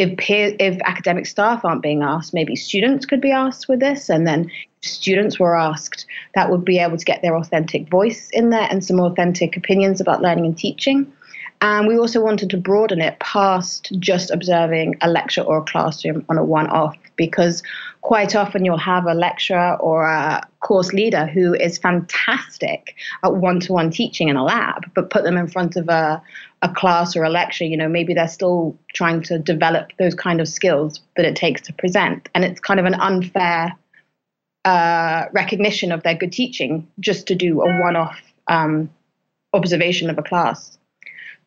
if 0.00 0.16
peer, 0.16 0.56
if 0.58 0.80
academic 0.84 1.26
staff 1.26 1.64
aren't 1.64 1.82
being 1.82 2.02
asked 2.02 2.32
maybe 2.32 2.56
students 2.56 3.04
could 3.04 3.20
be 3.20 3.30
asked 3.30 3.68
with 3.68 3.80
this. 3.80 4.08
And 4.08 4.26
then 4.26 4.50
students 4.80 5.38
were 5.38 5.56
asked 5.56 6.06
that 6.34 6.50
would 6.50 6.64
be 6.64 6.78
able 6.78 6.96
to 6.96 7.04
get 7.04 7.20
their 7.20 7.36
authentic 7.36 7.88
voice 7.88 8.30
in 8.32 8.48
there 8.50 8.66
and 8.70 8.84
some 8.84 8.98
authentic 8.98 9.56
opinions 9.56 10.00
about 10.00 10.22
learning 10.22 10.46
and 10.46 10.56
teaching 10.56 11.12
and 11.60 11.86
we 11.86 11.98
also 11.98 12.22
wanted 12.22 12.50
to 12.50 12.56
broaden 12.56 13.00
it 13.00 13.18
past 13.18 13.92
just 13.98 14.30
observing 14.30 14.96
a 15.02 15.10
lecture 15.10 15.42
or 15.42 15.58
a 15.58 15.64
classroom 15.64 16.24
on 16.28 16.38
a 16.38 16.44
one 16.44 16.66
off, 16.68 16.96
because 17.16 17.62
quite 18.00 18.34
often 18.34 18.64
you'll 18.64 18.78
have 18.78 19.04
a 19.04 19.14
lecturer 19.14 19.76
or 19.80 20.04
a 20.04 20.42
course 20.60 20.92
leader 20.92 21.26
who 21.26 21.54
is 21.54 21.76
fantastic 21.76 22.94
at 23.22 23.36
one 23.36 23.60
to 23.60 23.74
one 23.74 23.90
teaching 23.90 24.28
in 24.28 24.36
a 24.36 24.44
lab, 24.44 24.90
but 24.94 25.10
put 25.10 25.22
them 25.24 25.36
in 25.36 25.46
front 25.46 25.76
of 25.76 25.88
a, 25.88 26.22
a 26.62 26.68
class 26.72 27.14
or 27.14 27.24
a 27.24 27.28
lecture, 27.30 27.64
you 27.64 27.76
know, 27.76 27.88
maybe 27.88 28.14
they're 28.14 28.26
still 28.26 28.74
trying 28.94 29.22
to 29.22 29.38
develop 29.38 29.90
those 29.98 30.14
kind 30.14 30.40
of 30.40 30.48
skills 30.48 31.00
that 31.16 31.26
it 31.26 31.36
takes 31.36 31.60
to 31.60 31.72
present. 31.74 32.28
And 32.34 32.42
it's 32.44 32.60
kind 32.60 32.80
of 32.80 32.86
an 32.86 32.94
unfair 32.94 33.76
uh, 34.64 35.26
recognition 35.32 35.92
of 35.92 36.02
their 36.02 36.14
good 36.14 36.32
teaching 36.32 36.88
just 37.00 37.26
to 37.26 37.34
do 37.34 37.60
a 37.60 37.80
one 37.80 37.96
off 37.96 38.18
um, 38.48 38.90
observation 39.52 40.08
of 40.08 40.18
a 40.18 40.22
class. 40.22 40.78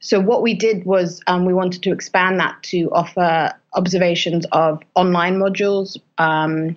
So 0.03 0.19
what 0.19 0.41
we 0.41 0.53
did 0.53 0.85
was 0.85 1.21
um, 1.27 1.45
we 1.45 1.53
wanted 1.53 1.81
to 1.83 1.91
expand 1.93 2.37
that 2.41 2.61
to 2.63 2.89
offer 2.91 3.53
observations 3.73 4.45
of 4.51 4.83
online 4.95 5.39
modules. 5.39 5.97
Um, 6.17 6.75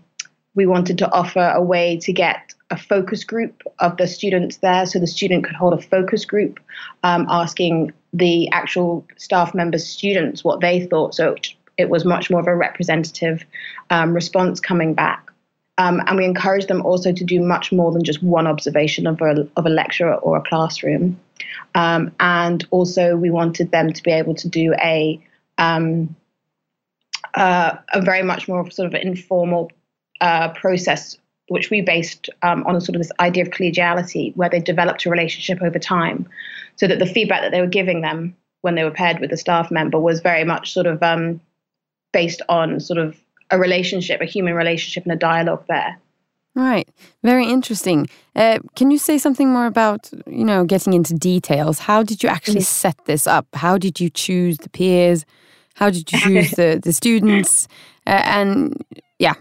we 0.54 0.64
wanted 0.64 0.97
to 0.99 1.12
offer 1.12 1.52
a 1.54 1.61
way 1.61 1.99
to 1.99 2.12
get 2.12 2.54
a 2.71 2.76
focus 2.76 3.25
group 3.25 3.62
of 3.80 3.97
the 3.97 4.06
students 4.06 4.59
there, 4.59 4.87
so 4.87 5.00
the 5.00 5.09
student 5.09 5.45
could 5.45 5.56
hold 5.56 5.75
a 5.75 5.83
focus 5.83 6.25
group, 6.25 6.61
um, 7.02 7.26
asking 7.28 7.92
the 8.12 8.49
actual 8.52 9.04
staff 9.16 9.54
members, 9.54 9.85
students, 9.85 10.45
what 10.45 10.61
they 10.61 10.87
thought. 10.87 11.14
So 11.16 11.35
it 11.76 11.90
was 11.90 12.04
much 12.04 12.30
more 12.30 12.40
of 12.40 12.47
a 12.47 12.54
representative 12.54 13.45
um, 13.90 14.14
response 14.14 14.61
coming 14.61 14.95
back. 14.95 15.25
Um, 15.78 16.02
and 16.06 16.16
we 16.16 16.25
encouraged 16.25 16.68
them 16.68 16.85
also 16.87 17.12
to 17.12 17.25
do 17.25 17.40
much 17.40 17.71
more 17.71 17.92
than 17.92 18.02
just 18.02 18.23
one 18.23 18.47
observation 18.47 19.06
of 19.06 19.21
a, 19.21 19.47
of 19.56 19.66
a 19.66 19.71
lecture 19.71 20.14
or 20.14 20.37
a 20.38 20.42
classroom. 20.42 21.21
Um, 21.75 22.12
and 22.18 22.66
also, 22.71 23.16
we 23.16 23.30
wanted 23.30 23.71
them 23.71 23.92
to 23.92 24.02
be 24.02 24.11
able 24.11 24.35
to 24.37 24.49
do 24.49 24.75
a 24.83 25.21
um, 25.59 26.16
uh, 27.35 27.76
a 27.92 28.00
very 28.00 28.23
much 28.23 28.49
more 28.49 28.71
sort 28.71 28.87
of 28.87 28.95
informal 28.95 29.71
uh, 30.23 30.49
process, 30.54 31.18
which 31.49 31.71
we 31.71 31.83
based 31.83 32.30
um, 32.42 32.66
on 32.66 32.75
a 32.76 32.80
sort 32.80 32.97
of 32.97 33.00
this 33.00 33.12
idea 33.21 33.42
of 33.42 33.50
collegiality, 33.50 34.35
where 34.37 34.49
they 34.49 34.61
developed 34.61 35.04
a 35.04 35.11
relationship 35.11 35.61
over 35.61 35.78
time, 35.78 36.26
so 36.76 36.87
that 36.87 36.99
the 36.99 37.06
feedback 37.06 37.42
that 37.42 37.50
they 37.50 37.61
were 37.61 37.66
giving 37.66 38.00
them 38.00 38.35
when 38.62 38.75
they 38.75 38.85
were 38.85 38.90
paired 38.90 39.21
with 39.21 39.33
a 39.33 39.37
staff 39.37 39.71
member 39.71 40.00
was 40.00 40.21
very 40.21 40.45
much 40.45 40.73
sort 40.73 40.87
of 40.87 41.02
um, 41.02 41.40
based 42.12 42.40
on 42.49 42.80
sort 42.80 42.99
of 42.99 43.21
a 43.50 43.59
relationship, 43.59 44.21
a 44.21 44.25
human 44.25 44.55
relationship, 44.55 45.05
and 45.05 45.12
a 45.12 45.17
dialogue 45.17 45.65
there. 45.69 45.99
Right. 46.57 46.88
Very 47.23 47.47
interesting. 47.47 48.09
Uh, 48.35 48.61
can 48.76 48.91
you 48.91 48.97
say 48.97 49.19
something 49.19 49.53
more 49.53 49.67
about, 49.67 50.11
you 50.26 50.45
know, 50.45 50.65
getting 50.65 50.95
into 50.95 51.12
details? 51.12 51.79
How 51.79 52.03
did 52.03 52.23
you 52.23 52.31
actually 52.31 52.62
set 52.62 52.97
this 53.05 53.26
up? 53.26 53.47
How 53.55 53.76
did 53.76 54.00
you 54.00 54.09
choose 54.09 54.57
the 54.59 54.71
peers? 54.71 55.26
How 55.75 55.91
did 55.91 56.11
you 56.11 56.19
choose 56.19 56.50
the, 56.57 56.81
the 56.83 56.95
students? 56.95 57.69
Uh, 58.07 58.23
and 58.25 58.83
yeah. 59.19 59.35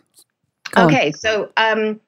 Okay. 0.77 1.07
On. 1.07 1.13
So, 1.13 1.49
um, 1.55 2.01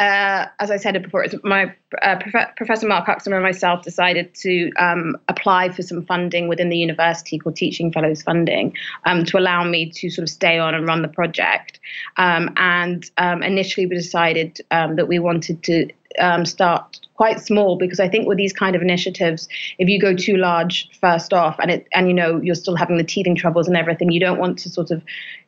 uh, 0.00 0.48
as 0.58 0.70
I 0.70 0.78
said 0.78 1.00
before, 1.02 1.26
my 1.44 1.74
uh, 2.00 2.16
Prof- 2.16 2.56
Professor 2.56 2.88
Mark 2.88 3.04
Huxham 3.04 3.34
and 3.34 3.42
myself 3.42 3.82
decided 3.82 4.34
to 4.36 4.72
um, 4.78 5.14
apply 5.28 5.68
for 5.68 5.82
some 5.82 6.06
funding 6.06 6.48
within 6.48 6.70
the 6.70 6.78
university 6.78 7.38
called 7.38 7.56
Teaching 7.56 7.92
Fellows 7.92 8.22
Funding 8.22 8.74
um, 9.04 9.26
to 9.26 9.38
allow 9.38 9.62
me 9.62 9.90
to 9.90 10.08
sort 10.08 10.22
of 10.22 10.30
stay 10.30 10.58
on 10.58 10.74
and 10.74 10.88
run 10.88 11.02
the 11.02 11.08
project. 11.08 11.80
Um, 12.16 12.50
and 12.56 13.08
um, 13.18 13.42
initially, 13.42 13.84
we 13.86 13.94
decided 13.94 14.58
um, 14.70 14.96
that 14.96 15.06
we 15.06 15.18
wanted 15.18 15.62
to 15.64 15.90
um, 16.18 16.46
start 16.46 16.98
quite 17.14 17.38
small 17.38 17.76
because 17.76 18.00
I 18.00 18.08
think 18.08 18.26
with 18.26 18.38
these 18.38 18.52
kind 18.54 18.74
of 18.74 18.80
initiatives, 18.80 19.48
if 19.78 19.88
you 19.88 20.00
go 20.00 20.14
too 20.14 20.38
large 20.38 20.88
first 20.98 21.34
off, 21.34 21.56
and 21.60 21.70
it 21.70 21.86
and 21.92 22.08
you 22.08 22.14
know 22.14 22.40
you're 22.40 22.54
still 22.54 22.76
having 22.76 22.96
the 22.96 23.04
teething 23.04 23.36
troubles 23.36 23.68
and 23.68 23.76
everything, 23.76 24.10
you 24.10 24.20
don't 24.20 24.38
want 24.38 24.58
to 24.60 24.70
sort 24.70 24.90
of 24.90 25.02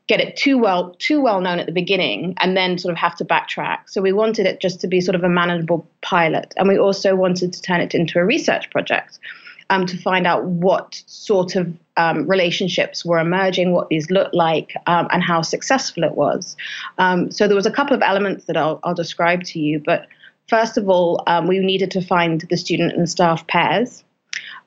get 0.07 0.21
it 0.21 0.37
too 0.37 0.59
well 0.59 0.95
too 0.99 1.21
well 1.21 1.41
known 1.41 1.59
at 1.59 1.67
the 1.67 1.73
beginning 1.73 2.35
and 2.41 2.57
then 2.57 2.79
sort 2.79 2.93
of 2.93 2.99
have 2.99 3.17
to 3.17 3.25
backtrack. 3.25 3.79
So 3.87 4.03
we 4.03 4.13
wanted 4.13 4.47
it 4.47 4.61
just 4.61 4.81
to 4.81 4.89
be 4.89 5.01
sort 5.01 5.15
of 5.15 5.25
a 5.25 5.29
manageable 5.29 5.87
pilot, 6.01 6.55
and 6.57 6.69
we 6.69 6.79
also 6.79 7.15
wanted 7.15 7.53
to 7.53 7.63
turn 7.63 7.81
it 7.81 7.95
into 7.95 8.19
a 8.19 8.25
research 8.25 8.71
project. 8.71 9.19
Um, 9.71 9.87
to 9.87 9.97
find 9.97 10.27
out 10.27 10.45
what 10.45 11.03
sort 11.07 11.57
of 11.57 11.73
um, 11.97 12.29
relationships 12.29 13.07
were 13.07 13.19
emerging, 13.19 13.73
what 13.73 13.89
these 13.89 14.11
looked 14.11 14.35
like, 14.35 14.75
um, 14.87 15.09
and 15.11 15.23
how 15.23 15.41
successful 15.41 16.05
it 16.05 16.15
was. 16.15 16.59
Um, 16.99 17.31
so 17.31 17.47
there 17.47 17.57
was 17.57 17.65
a 17.65 17.71
couple 17.71 17.97
of 17.97 18.03
elements 18.03 18.45
that 18.47 18.57
I'll, 18.59 18.81
I'll 18.83 18.95
describe 18.95 19.45
to 19.45 19.59
you. 19.59 19.79
But 19.79 20.09
first 20.47 20.77
of 20.77 20.91
all, 20.91 21.23
um, 21.27 21.47
we 21.47 21.59
needed 21.59 21.91
to 21.93 22.03
find 22.03 22.43
the 22.51 22.57
student 22.59 22.93
and 22.95 23.09
staff 23.09 23.47
pairs. 23.47 24.05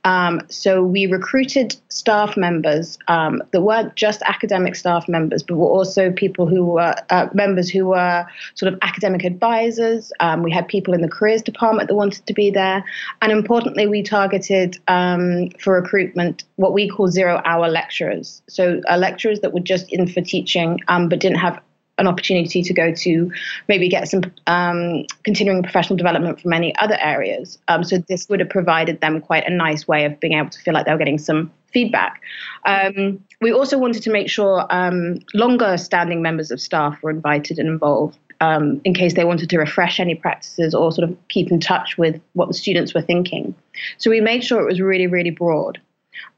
Um, 0.05 0.41
so 0.49 0.83
we 0.83 1.07
recruited 1.07 1.75
staff 1.89 2.37
members 2.37 2.97
um, 3.07 3.43
that 3.51 3.61
weren't 3.61 3.95
just 3.95 4.21
academic 4.21 4.75
staff 4.75 5.09
members, 5.09 5.43
but 5.43 5.55
were 5.57 5.67
also 5.67 6.11
people 6.11 6.45
who 6.45 6.63
were 6.63 6.93
uh, 7.09 7.27
members 7.33 7.69
who 7.69 7.87
were 7.87 8.25
sort 8.53 8.71
of 8.71 8.79
academic 8.83 9.23
advisors. 9.23 10.13
Um, 10.19 10.43
we 10.43 10.51
had 10.51 10.67
people 10.67 10.93
in 10.93 11.01
the 11.01 11.09
careers 11.09 11.41
department 11.41 11.89
that 11.89 11.95
wanted 11.95 12.25
to 12.27 12.33
be 12.33 12.51
there, 12.51 12.85
and 13.21 13.31
importantly, 13.31 13.87
we 13.87 14.03
targeted 14.03 14.77
um, 14.87 15.49
for 15.59 15.73
recruitment 15.73 16.43
what 16.57 16.73
we 16.73 16.87
call 16.87 17.07
zero-hour 17.07 17.67
lecturers. 17.67 18.43
So 18.47 18.81
uh, 18.89 18.97
lecturers 18.97 19.39
that 19.41 19.53
were 19.53 19.59
just 19.59 19.91
in 19.91 20.07
for 20.07 20.21
teaching, 20.21 20.79
um, 20.87 21.09
but 21.09 21.19
didn't 21.19 21.39
have 21.39 21.59
an 21.97 22.07
opportunity 22.07 22.61
to 22.61 22.73
go 22.73 22.93
to 22.93 23.31
maybe 23.67 23.87
get 23.87 24.07
some 24.07 24.23
um, 24.47 25.05
continuing 25.23 25.63
professional 25.63 25.95
development 25.95 26.41
from 26.41 26.53
any 26.53 26.75
other 26.77 26.97
areas. 26.99 27.57
Um, 27.67 27.83
so 27.83 27.97
this 27.97 28.27
would 28.29 28.39
have 28.39 28.49
provided 28.49 28.99
them 29.01 29.21
quite 29.21 29.45
a 29.47 29.49
nice 29.49 29.87
way 29.87 30.05
of 30.05 30.19
being 30.19 30.33
able 30.33 30.49
to 30.49 30.59
feel 30.59 30.73
like 30.73 30.85
they 30.85 30.91
were 30.91 30.97
getting 30.97 31.17
some 31.17 31.51
feedback. 31.71 32.21
Um, 32.65 33.23
we 33.41 33.51
also 33.51 33.77
wanted 33.77 34.03
to 34.03 34.11
make 34.11 34.29
sure 34.29 34.65
um, 34.69 35.19
longer 35.33 35.77
standing 35.77 36.21
members 36.21 36.51
of 36.51 36.59
staff 36.59 37.01
were 37.01 37.11
invited 37.11 37.59
and 37.59 37.69
involved. 37.69 38.17
Um, 38.41 38.81
in 38.83 38.93
case 38.93 39.13
they 39.13 39.23
wanted 39.23 39.49
to 39.49 39.57
refresh 39.57 39.97
any 39.97 40.13
practices 40.13 40.75
or 40.75 40.91
sort 40.91 41.09
of 41.09 41.17
keep 41.29 41.51
in 41.51 41.61
touch 41.61 41.97
with 41.97 42.21
what 42.33 42.49
the 42.49 42.53
students 42.53 42.93
were 42.93 43.01
thinking. 43.01 43.55
So 43.97 44.11
we 44.11 44.19
made 44.19 44.43
sure 44.43 44.59
it 44.61 44.65
was 44.65 44.81
really, 44.81 45.07
really 45.07 45.29
broad. 45.29 45.79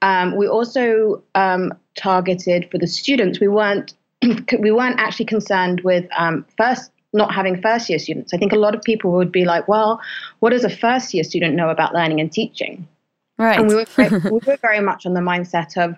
Um, 0.03 0.35
we 0.35 0.47
also 0.47 1.23
targeted 1.95 2.69
for 2.69 2.77
the 2.77 2.85
students, 2.85 3.39
we 3.39 3.47
weren't 3.47 3.95
we 4.59 4.71
weren't 4.71 4.99
actually 4.99 5.25
concerned 5.25 5.81
with 5.83 6.05
um, 6.17 6.45
first 6.57 6.91
not 7.13 7.33
having 7.33 7.61
first 7.61 7.89
year 7.89 7.99
students. 7.99 8.33
I 8.33 8.37
think 8.37 8.51
a 8.51 8.57
lot 8.57 8.75
of 8.75 8.81
people 8.81 9.11
would 9.13 9.31
be 9.31 9.45
like, 9.45 9.67
well, 9.67 9.99
what 10.39 10.51
does 10.51 10.63
a 10.63 10.69
first 10.69 11.13
year 11.13 11.23
student 11.23 11.55
know 11.55 11.69
about 11.69 11.93
learning 11.93 12.19
and 12.19 12.31
teaching? 12.31 12.87
Right. 13.37 13.59
And 13.59 13.67
we 13.67 13.75
were, 13.75 13.85
very, 13.95 14.19
we 14.19 14.39
were 14.45 14.57
very 14.61 14.81
much 14.81 15.05
on 15.05 15.13
the 15.13 15.21
mindset 15.21 15.77
of 15.77 15.97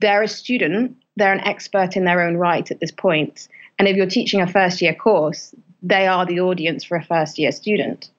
they're 0.00 0.22
a 0.22 0.28
student, 0.28 0.96
they're 1.16 1.32
an 1.32 1.40
expert 1.40 1.96
in 1.96 2.04
their 2.04 2.22
own 2.22 2.36
right 2.36 2.70
at 2.70 2.80
this 2.80 2.92
point. 2.92 3.48
And 3.78 3.88
if 3.88 3.96
you're 3.96 4.06
teaching 4.06 4.40
a 4.40 4.46
first 4.46 4.80
year 4.80 4.94
course, 4.94 5.54
they 5.82 6.06
are 6.06 6.26
the 6.26 6.40
audience 6.40 6.84
for 6.84 6.96
a 6.96 7.04
first 7.04 7.38
year 7.38 7.52
student. 7.52 8.10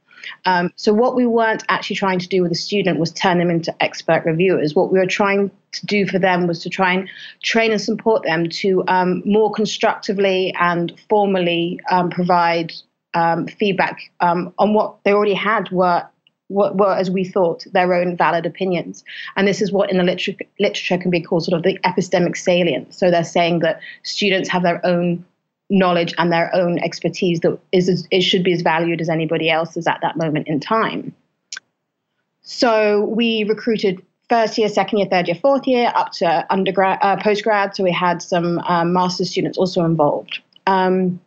Um, 0.45 0.71
so 0.75 0.93
what 0.93 1.15
we 1.15 1.25
weren't 1.25 1.63
actually 1.69 1.95
trying 1.95 2.19
to 2.19 2.27
do 2.27 2.41
with 2.41 2.51
the 2.51 2.57
student 2.57 2.99
was 2.99 3.11
turn 3.11 3.37
them 3.37 3.49
into 3.49 3.73
expert 3.83 4.23
reviewers. 4.25 4.75
What 4.75 4.91
we 4.91 4.99
were 4.99 5.05
trying 5.05 5.51
to 5.71 5.85
do 5.85 6.05
for 6.07 6.19
them 6.19 6.47
was 6.47 6.61
to 6.63 6.69
try 6.69 6.93
and 6.93 7.09
train 7.43 7.71
and 7.71 7.81
support 7.81 8.23
them 8.23 8.49
to 8.49 8.83
um, 8.87 9.21
more 9.25 9.51
constructively 9.51 10.53
and 10.59 10.93
formally 11.09 11.79
um, 11.91 12.09
provide 12.09 12.73
um, 13.13 13.47
feedback 13.47 14.11
um, 14.19 14.53
on 14.57 14.73
what 14.73 15.03
they 15.03 15.13
already 15.13 15.33
had 15.33 15.71
were 15.71 16.05
were, 16.49 16.95
as 16.95 17.11
we 17.11 17.23
thought, 17.23 17.63
their 17.73 17.93
own 17.93 18.17
valid 18.17 18.45
opinions. 18.45 19.03
And 19.35 19.47
this 19.47 19.61
is 19.61 19.71
what 19.71 19.91
in 19.91 19.97
the 19.97 20.03
literature 20.59 20.97
can 20.97 21.11
be 21.11 21.21
called 21.21 21.45
sort 21.45 21.55
of 21.55 21.63
the 21.63 21.77
epistemic 21.85 22.35
salience. 22.35 22.97
So 22.97 23.11
they're 23.11 23.23
saying 23.23 23.59
that 23.59 23.79
students 24.03 24.49
have 24.49 24.63
their 24.63 24.83
own 24.85 25.23
knowledge 25.69 26.13
and 26.17 26.31
their 26.31 26.53
own 26.55 26.79
expertise 26.79 27.41
that 27.41 27.57
is 27.71 28.07
it 28.09 28.21
should 28.21 28.43
be 28.43 28.53
as 28.53 28.61
valued 28.61 29.01
as 29.01 29.09
anybody 29.09 29.49
else's 29.49 29.87
at 29.87 29.99
that 30.01 30.17
moment 30.17 30.47
in 30.47 30.59
time. 30.59 31.13
So 32.41 33.05
we 33.05 33.43
recruited 33.43 34.03
first 34.27 34.57
year, 34.57 34.69
second 34.69 34.99
year, 34.99 35.07
third 35.07 35.27
year, 35.27 35.35
fourth 35.35 35.67
year, 35.67 35.91
up 35.95 36.11
to 36.13 36.45
undergrad, 36.49 36.99
uh, 37.01 37.17
postgrad. 37.17 37.75
So 37.75 37.83
we 37.83 37.91
had 37.91 38.21
some 38.21 38.59
um, 38.59 38.93
master's 38.93 39.29
students 39.29 39.57
also 39.57 39.85
involved. 39.85 40.39
Um, 40.65 41.19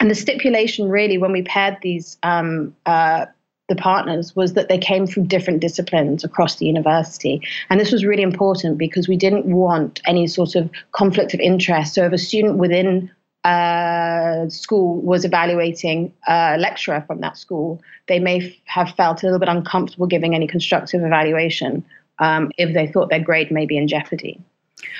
and 0.00 0.10
the 0.10 0.14
stipulation 0.14 0.88
really, 0.88 1.18
when 1.18 1.32
we 1.32 1.42
paired 1.42 1.78
these 1.82 2.18
um, 2.22 2.74
uh, 2.86 3.26
the 3.68 3.76
partners 3.76 4.36
was 4.36 4.54
that 4.54 4.68
they 4.68 4.78
came 4.78 5.06
from 5.06 5.26
different 5.26 5.60
disciplines 5.60 6.22
across 6.22 6.56
the 6.56 6.66
university. 6.66 7.40
And 7.68 7.80
this 7.80 7.90
was 7.90 8.04
really 8.04 8.22
important 8.22 8.78
because 8.78 9.08
we 9.08 9.16
didn't 9.16 9.46
want 9.46 10.00
any 10.06 10.26
sort 10.26 10.54
of 10.54 10.70
conflict 10.92 11.34
of 11.34 11.40
interest. 11.40 11.94
So 11.94 12.04
if 12.04 12.12
a 12.12 12.18
student 12.18 12.58
within 12.58 13.10
uh, 13.46 14.48
school 14.48 15.00
was 15.12 15.24
evaluating 15.24 16.12
a 16.26 16.56
lecturer 16.58 17.02
from 17.06 17.20
that 17.20 17.36
school, 17.36 17.80
they 18.08 18.18
may 18.18 18.38
f- 18.46 18.52
have 18.64 18.90
felt 18.96 19.22
a 19.22 19.26
little 19.26 19.38
bit 19.38 19.48
uncomfortable 19.48 20.06
giving 20.06 20.34
any 20.34 20.46
constructive 20.46 21.00
evaluation 21.10 21.84
um, 22.18 22.50
if 22.58 22.74
they 22.74 22.86
thought 22.92 23.08
their 23.10 23.24
grade 23.28 23.50
may 23.50 23.66
be 23.66 23.76
in 23.76 23.86
jeopardy. 23.86 24.40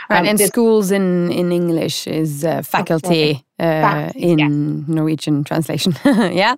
Right, 0.08 0.20
Um, 0.20 0.26
and 0.28 0.38
this- 0.38 0.48
schools 0.48 0.90
in, 0.90 1.30
in 1.32 1.50
English 1.52 2.06
is 2.06 2.44
uh, 2.44 2.62
faculty 2.62 3.44
uh, 3.58 3.64
Faculty, 3.64 4.22
in 4.30 4.38
yeah. 4.38 4.48
Norwegian 4.94 5.42
translation. 5.44 5.92
yeah. 6.04 6.54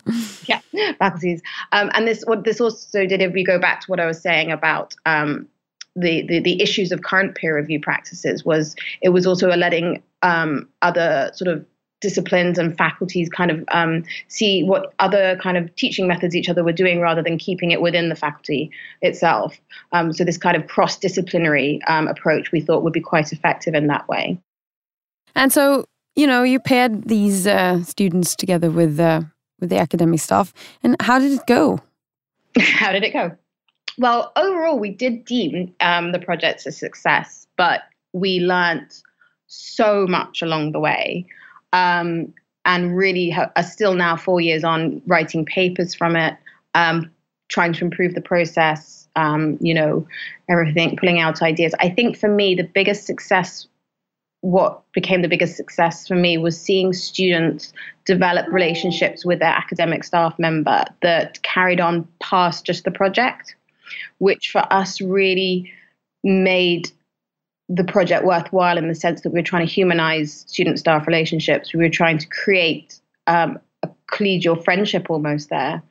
yeah, 0.46 0.60
faculties. 0.98 1.40
Um, 1.72 1.90
and 1.94 2.06
this 2.06 2.22
what 2.26 2.44
this 2.44 2.60
also 2.60 3.06
did 3.06 3.20
if 3.22 3.32
we 3.32 3.44
go 3.44 3.58
back 3.58 3.80
to 3.82 3.86
what 3.90 4.00
I 4.00 4.06
was 4.06 4.20
saying 4.20 4.52
about 4.52 4.94
um, 5.06 5.48
the, 5.96 6.26
the 6.28 6.40
the 6.40 6.60
issues 6.62 6.92
of 6.92 7.02
current 7.02 7.34
peer 7.34 7.56
review 7.56 7.80
practices 7.80 8.44
was 8.44 8.76
it 9.00 9.10
was 9.10 9.26
also 9.26 9.48
letting 9.48 10.02
um, 10.22 10.68
other 10.82 11.30
sort 11.34 11.48
of 11.54 11.64
disciplines 12.00 12.58
and 12.58 12.76
faculties 12.76 13.28
kind 13.28 13.50
of 13.50 13.64
um, 13.72 14.04
see 14.28 14.62
what 14.62 14.92
other 14.98 15.36
kind 15.42 15.56
of 15.56 15.74
teaching 15.76 16.06
methods 16.06 16.34
each 16.34 16.48
other 16.48 16.62
were 16.62 16.72
doing 16.72 17.00
rather 17.00 17.22
than 17.22 17.38
keeping 17.38 17.70
it 17.70 17.80
within 17.80 18.08
the 18.08 18.14
faculty 18.14 18.70
itself. 19.02 19.58
Um, 19.92 20.12
so 20.12 20.24
this 20.24 20.38
kind 20.38 20.56
of 20.56 20.66
cross 20.68 20.96
disciplinary 20.96 21.80
um, 21.88 22.08
approach 22.08 22.52
we 22.52 22.60
thought 22.60 22.84
would 22.84 22.92
be 22.92 23.00
quite 23.00 23.32
effective 23.32 23.74
in 23.74 23.88
that 23.88 24.08
way. 24.08 24.38
And 25.34 25.52
so, 25.52 25.84
you 26.16 26.26
know, 26.26 26.42
you 26.42 26.60
paired 26.60 27.08
these 27.08 27.46
uh, 27.46 27.82
students 27.82 28.34
together 28.34 28.70
with 28.70 28.98
uh, 28.98 29.22
with 29.60 29.70
the 29.70 29.78
academic 29.78 30.20
staff. 30.20 30.52
And 30.82 30.96
how 31.00 31.18
did 31.18 31.32
it 31.32 31.46
go? 31.46 31.80
How 32.58 32.92
did 32.92 33.04
it 33.04 33.12
go? 33.12 33.36
Well, 33.98 34.32
overall, 34.36 34.78
we 34.78 34.90
did 34.90 35.24
deem 35.24 35.74
um, 35.80 36.12
the 36.12 36.18
project 36.18 36.66
a 36.66 36.72
success, 36.72 37.46
but 37.56 37.82
we 38.12 38.40
learnt 38.40 39.02
so 39.48 40.06
much 40.06 40.40
along 40.40 40.72
the 40.72 40.80
way. 40.80 41.26
Um, 41.72 42.32
and 42.68 42.94
really 42.94 43.30
ha- 43.30 43.50
are 43.56 43.62
still 43.62 43.94
now 43.94 44.14
four 44.14 44.40
years 44.42 44.62
on 44.62 45.00
writing 45.06 45.44
papers 45.44 45.94
from 45.94 46.16
it, 46.16 46.36
um, 46.74 47.10
trying 47.48 47.72
to 47.72 47.84
improve 47.84 48.14
the 48.14 48.20
process, 48.20 49.08
um, 49.16 49.56
you 49.60 49.72
know, 49.72 50.06
everything, 50.50 50.94
pulling 50.96 51.18
out 51.18 51.40
ideas. 51.40 51.74
I 51.80 51.88
think 51.88 52.16
for 52.18 52.28
me, 52.28 52.54
the 52.54 52.64
biggest 52.64 53.06
success, 53.06 53.66
what 54.42 54.82
became 54.92 55.22
the 55.22 55.28
biggest 55.28 55.56
success 55.56 56.06
for 56.06 56.14
me 56.14 56.36
was 56.36 56.60
seeing 56.60 56.92
students 56.92 57.72
develop 58.04 58.46
relationships 58.52 59.24
with 59.24 59.38
their 59.38 59.48
academic 59.48 60.04
staff 60.04 60.38
member 60.38 60.84
that 61.00 61.42
carried 61.42 61.80
on 61.80 62.06
past 62.20 62.66
just 62.66 62.84
the 62.84 62.90
project, 62.90 63.56
which 64.18 64.50
for 64.50 64.70
us 64.70 65.00
really 65.00 65.72
made 66.22 66.92
the 67.68 67.84
project 67.84 68.24
worthwhile 68.24 68.78
in 68.78 68.88
the 68.88 68.94
sense 68.94 69.20
that 69.22 69.30
we 69.30 69.38
were 69.38 69.44
trying 69.44 69.66
to 69.66 69.72
humanize 69.72 70.44
student 70.48 70.78
staff 70.78 71.06
relationships. 71.06 71.74
We 71.74 71.80
were 71.80 71.90
trying 71.90 72.18
to 72.18 72.26
create 72.28 72.98
um, 73.26 73.58
a 73.82 73.90
collegial 74.10 74.62
friendship 74.62 75.10
almost 75.10 75.50
there. 75.50 75.82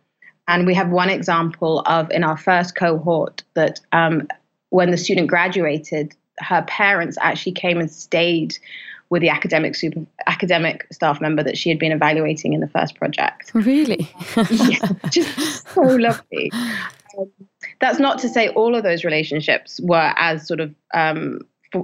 And 0.47 0.65
we 0.65 0.73
have 0.73 0.89
one 0.89 1.09
example 1.09 1.81
of 1.85 2.09
in 2.09 2.23
our 2.23 2.37
first 2.37 2.75
cohort 2.75 3.43
that 3.53 3.79
um, 3.91 4.27
when 4.69 4.91
the 4.91 4.97
student 4.97 5.27
graduated, 5.27 6.15
her 6.39 6.63
parents 6.63 7.17
actually 7.21 7.51
came 7.51 7.79
and 7.79 7.91
stayed 7.91 8.57
with 9.09 9.21
the 9.21 9.29
academic 9.29 9.75
super 9.75 10.05
academic 10.25 10.85
staff 10.91 11.21
member 11.21 11.43
that 11.43 11.57
she 11.57 11.69
had 11.69 11.79
been 11.79 11.91
evaluating 11.91 12.53
in 12.53 12.59
the 12.59 12.67
first 12.67 12.95
project. 12.95 13.51
Really? 13.53 14.09
yeah, 14.49 14.79
just 15.09 15.67
so 15.67 15.81
lovely. 15.81 16.51
Um, 17.17 17.31
that's 17.79 17.99
not 17.99 18.19
to 18.19 18.29
say 18.29 18.49
all 18.49 18.75
of 18.75 18.83
those 18.83 19.03
relationships 19.03 19.79
were 19.81 20.13
as 20.17 20.47
sort 20.47 20.59
of 20.59 20.73
um, 20.93 21.39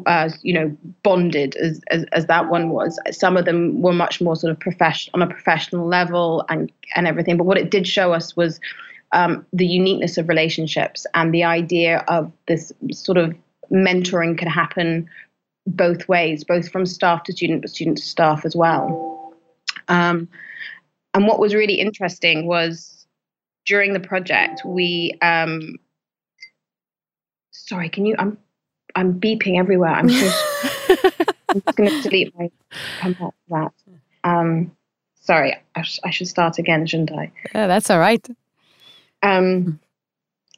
uh, 0.06 0.30
you 0.42 0.54
know 0.54 0.76
bonded 1.04 1.56
as, 1.58 1.82
as 1.90 2.06
as 2.12 2.26
that 2.28 2.50
one 2.50 2.70
was. 2.70 3.00
Some 3.12 3.38
of 3.38 3.46
them 3.46 3.82
were 3.82 3.94
much 3.94 4.22
more 4.22 4.36
sort 4.36 4.52
of 4.52 4.60
profession 4.60 5.12
on 5.14 5.22
a 5.22 5.28
professional 5.28 5.88
level 5.88 6.46
and 6.50 6.72
and 6.96 7.08
everything. 7.08 7.38
But 7.38 7.46
what 7.46 7.58
it 7.58 7.72
did 7.72 7.88
show 7.88 8.14
us 8.14 8.36
was 8.36 8.60
um, 9.12 9.46
the 9.54 9.68
uniqueness 9.68 10.18
of 10.18 10.28
relationships 10.28 11.06
and 11.14 11.34
the 11.34 11.44
idea 11.44 12.04
of 12.08 12.32
this 12.48 12.72
sort 12.92 13.18
of 13.18 13.36
mentoring 13.72 14.38
can 14.38 14.48
happen 14.48 15.08
both 15.66 16.08
ways, 16.10 16.44
both 16.44 16.70
from 16.70 16.86
staff 16.86 17.24
to 17.24 17.32
student, 17.32 17.62
but 17.62 17.70
student 17.70 17.98
to 17.98 18.04
staff 18.04 18.46
as 18.46 18.56
well. 18.56 19.34
Um, 19.88 20.28
and 21.14 21.28
what 21.28 21.40
was 21.40 21.54
really 21.54 21.76
interesting 21.76 22.48
was 22.48 23.06
during 23.66 23.94
the 23.94 24.00
project, 24.00 24.64
we. 24.66 25.18
Um, 25.22 25.78
sorry, 27.52 27.90
can 27.90 28.06
you? 28.06 28.16
I'm 28.18 28.38
I'm 28.96 29.20
beeping 29.20 29.58
everywhere. 29.58 29.92
I'm 29.92 30.08
just, 30.08 30.46
I'm 31.50 31.62
just 31.62 31.76
going 31.76 31.90
to 31.90 32.02
delete 32.02 32.38
my 32.38 32.52
come 33.00 33.14
back 33.14 33.32
to 33.78 33.92
that. 33.92 34.30
Um, 34.30 34.72
sorry, 35.16 35.56
I, 35.76 35.82
sh- 35.82 36.00
I 36.04 36.12
should 36.12 36.28
start 36.28 36.58
again, 36.60 36.86
shouldn't 36.86 37.12
I? 37.12 37.32
yeah, 37.54 37.68
that's 37.68 37.90
all 37.90 38.00
right. 38.00 38.26
Um, 39.22 39.80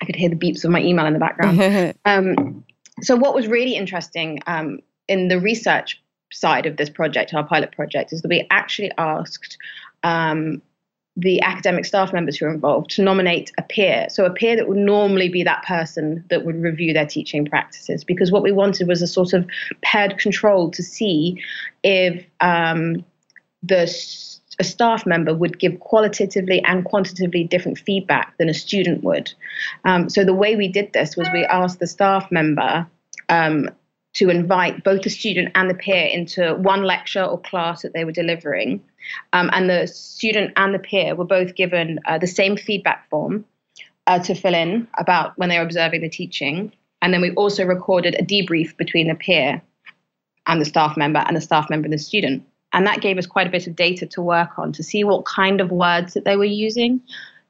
I 0.01 0.05
could 0.05 0.15
hear 0.15 0.29
the 0.29 0.35
beeps 0.35 0.65
of 0.65 0.71
my 0.71 0.81
email 0.81 1.05
in 1.05 1.13
the 1.13 1.19
background. 1.19 1.95
Um, 2.05 2.63
so, 3.01 3.15
what 3.15 3.35
was 3.35 3.47
really 3.47 3.75
interesting 3.75 4.39
um, 4.47 4.79
in 5.07 5.27
the 5.27 5.39
research 5.39 6.01
side 6.31 6.65
of 6.65 6.77
this 6.77 6.89
project, 6.89 7.33
our 7.33 7.45
pilot 7.45 7.71
project, 7.71 8.13
is 8.13 8.21
that 8.21 8.29
we 8.29 8.47
actually 8.51 8.91
asked 8.97 9.57
um, 10.03 10.61
the 11.17 11.41
academic 11.41 11.85
staff 11.85 12.11
members 12.11 12.37
who 12.37 12.45
are 12.45 12.53
involved 12.53 12.89
to 12.91 13.01
nominate 13.01 13.51
a 13.57 13.63
peer. 13.63 14.07
So, 14.09 14.25
a 14.25 14.29
peer 14.29 14.55
that 14.55 14.67
would 14.67 14.77
normally 14.77 15.29
be 15.29 15.43
that 15.43 15.63
person 15.63 16.23
that 16.29 16.45
would 16.45 16.61
review 16.61 16.93
their 16.93 17.05
teaching 17.05 17.45
practices, 17.45 18.03
because 18.03 18.31
what 18.31 18.43
we 18.43 18.51
wanted 18.51 18.87
was 18.87 19.01
a 19.01 19.07
sort 19.07 19.33
of 19.33 19.47
paired 19.81 20.17
control 20.17 20.71
to 20.71 20.83
see 20.83 21.41
if 21.83 22.25
um, 22.41 23.05
the 23.63 23.87
a 24.59 24.63
staff 24.63 25.05
member 25.05 25.33
would 25.33 25.59
give 25.59 25.79
qualitatively 25.79 26.63
and 26.63 26.85
quantitatively 26.85 27.43
different 27.43 27.77
feedback 27.77 28.37
than 28.37 28.49
a 28.49 28.53
student 28.53 29.03
would. 29.03 29.33
Um, 29.83 30.09
so 30.09 30.23
the 30.23 30.33
way 30.33 30.55
we 30.55 30.67
did 30.67 30.93
this 30.93 31.17
was 31.17 31.27
we 31.33 31.43
asked 31.45 31.79
the 31.79 31.87
staff 31.87 32.31
member 32.31 32.87
um, 33.29 33.69
to 34.13 34.29
invite 34.29 34.83
both 34.83 35.01
the 35.01 35.09
student 35.09 35.51
and 35.55 35.69
the 35.69 35.73
peer 35.73 36.05
into 36.05 36.55
one 36.55 36.83
lecture 36.83 37.23
or 37.23 37.39
class 37.39 37.81
that 37.81 37.93
they 37.93 38.05
were 38.05 38.13
delivering. 38.13 38.81
Um, 39.33 39.49
and 39.53 39.69
the 39.69 39.87
student 39.87 40.53
and 40.55 40.73
the 40.73 40.79
peer 40.79 41.15
were 41.15 41.25
both 41.25 41.55
given 41.55 41.99
uh, 42.05 42.17
the 42.17 42.27
same 42.27 42.57
feedback 42.57 43.09
form 43.09 43.45
uh, 44.07 44.19
to 44.19 44.35
fill 44.35 44.53
in 44.53 44.87
about 44.97 45.37
when 45.37 45.49
they 45.49 45.57
were 45.57 45.65
observing 45.65 46.01
the 46.01 46.09
teaching. 46.09 46.71
And 47.01 47.13
then 47.13 47.21
we 47.21 47.31
also 47.31 47.65
recorded 47.65 48.15
a 48.15 48.23
debrief 48.23 48.77
between 48.77 49.07
the 49.07 49.15
peer 49.15 49.61
and 50.47 50.61
the 50.61 50.65
staff 50.65 50.97
member 50.97 51.19
and 51.19 51.35
the 51.35 51.41
staff 51.41 51.69
member 51.69 51.85
and 51.85 51.93
the 51.93 51.97
student. 51.97 52.43
And 52.73 52.85
that 52.87 53.01
gave 53.01 53.17
us 53.17 53.25
quite 53.25 53.47
a 53.47 53.51
bit 53.51 53.67
of 53.67 53.75
data 53.75 54.05
to 54.07 54.21
work 54.21 54.57
on 54.57 54.73
to 54.73 54.83
see 54.83 55.03
what 55.03 55.25
kind 55.25 55.61
of 55.61 55.71
words 55.71 56.13
that 56.13 56.25
they 56.25 56.35
were 56.35 56.43
using, 56.43 57.01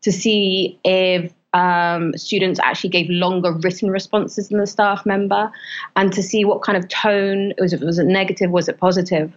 to 0.01 0.11
see 0.11 0.79
if 0.83 1.33
um, 1.55 2.15
students 2.17 2.59
actually 2.61 2.89
gave 2.89 3.09
longer 3.09 3.53
written 3.53 3.89
responses 3.89 4.49
than 4.49 4.59
the 4.59 4.67
staff 4.67 5.05
member, 5.05 5.49
and 5.95 6.11
to 6.11 6.21
see 6.21 6.43
what 6.43 6.61
kind 6.61 6.77
of 6.77 6.87
tone 6.89 7.51
it 7.57 7.61
was 7.61 7.71
it 7.71 7.79
was 7.79 7.97
it 7.97 8.05
negative, 8.05 8.51
was 8.51 8.67
it 8.67 8.77
positive? 8.77 9.31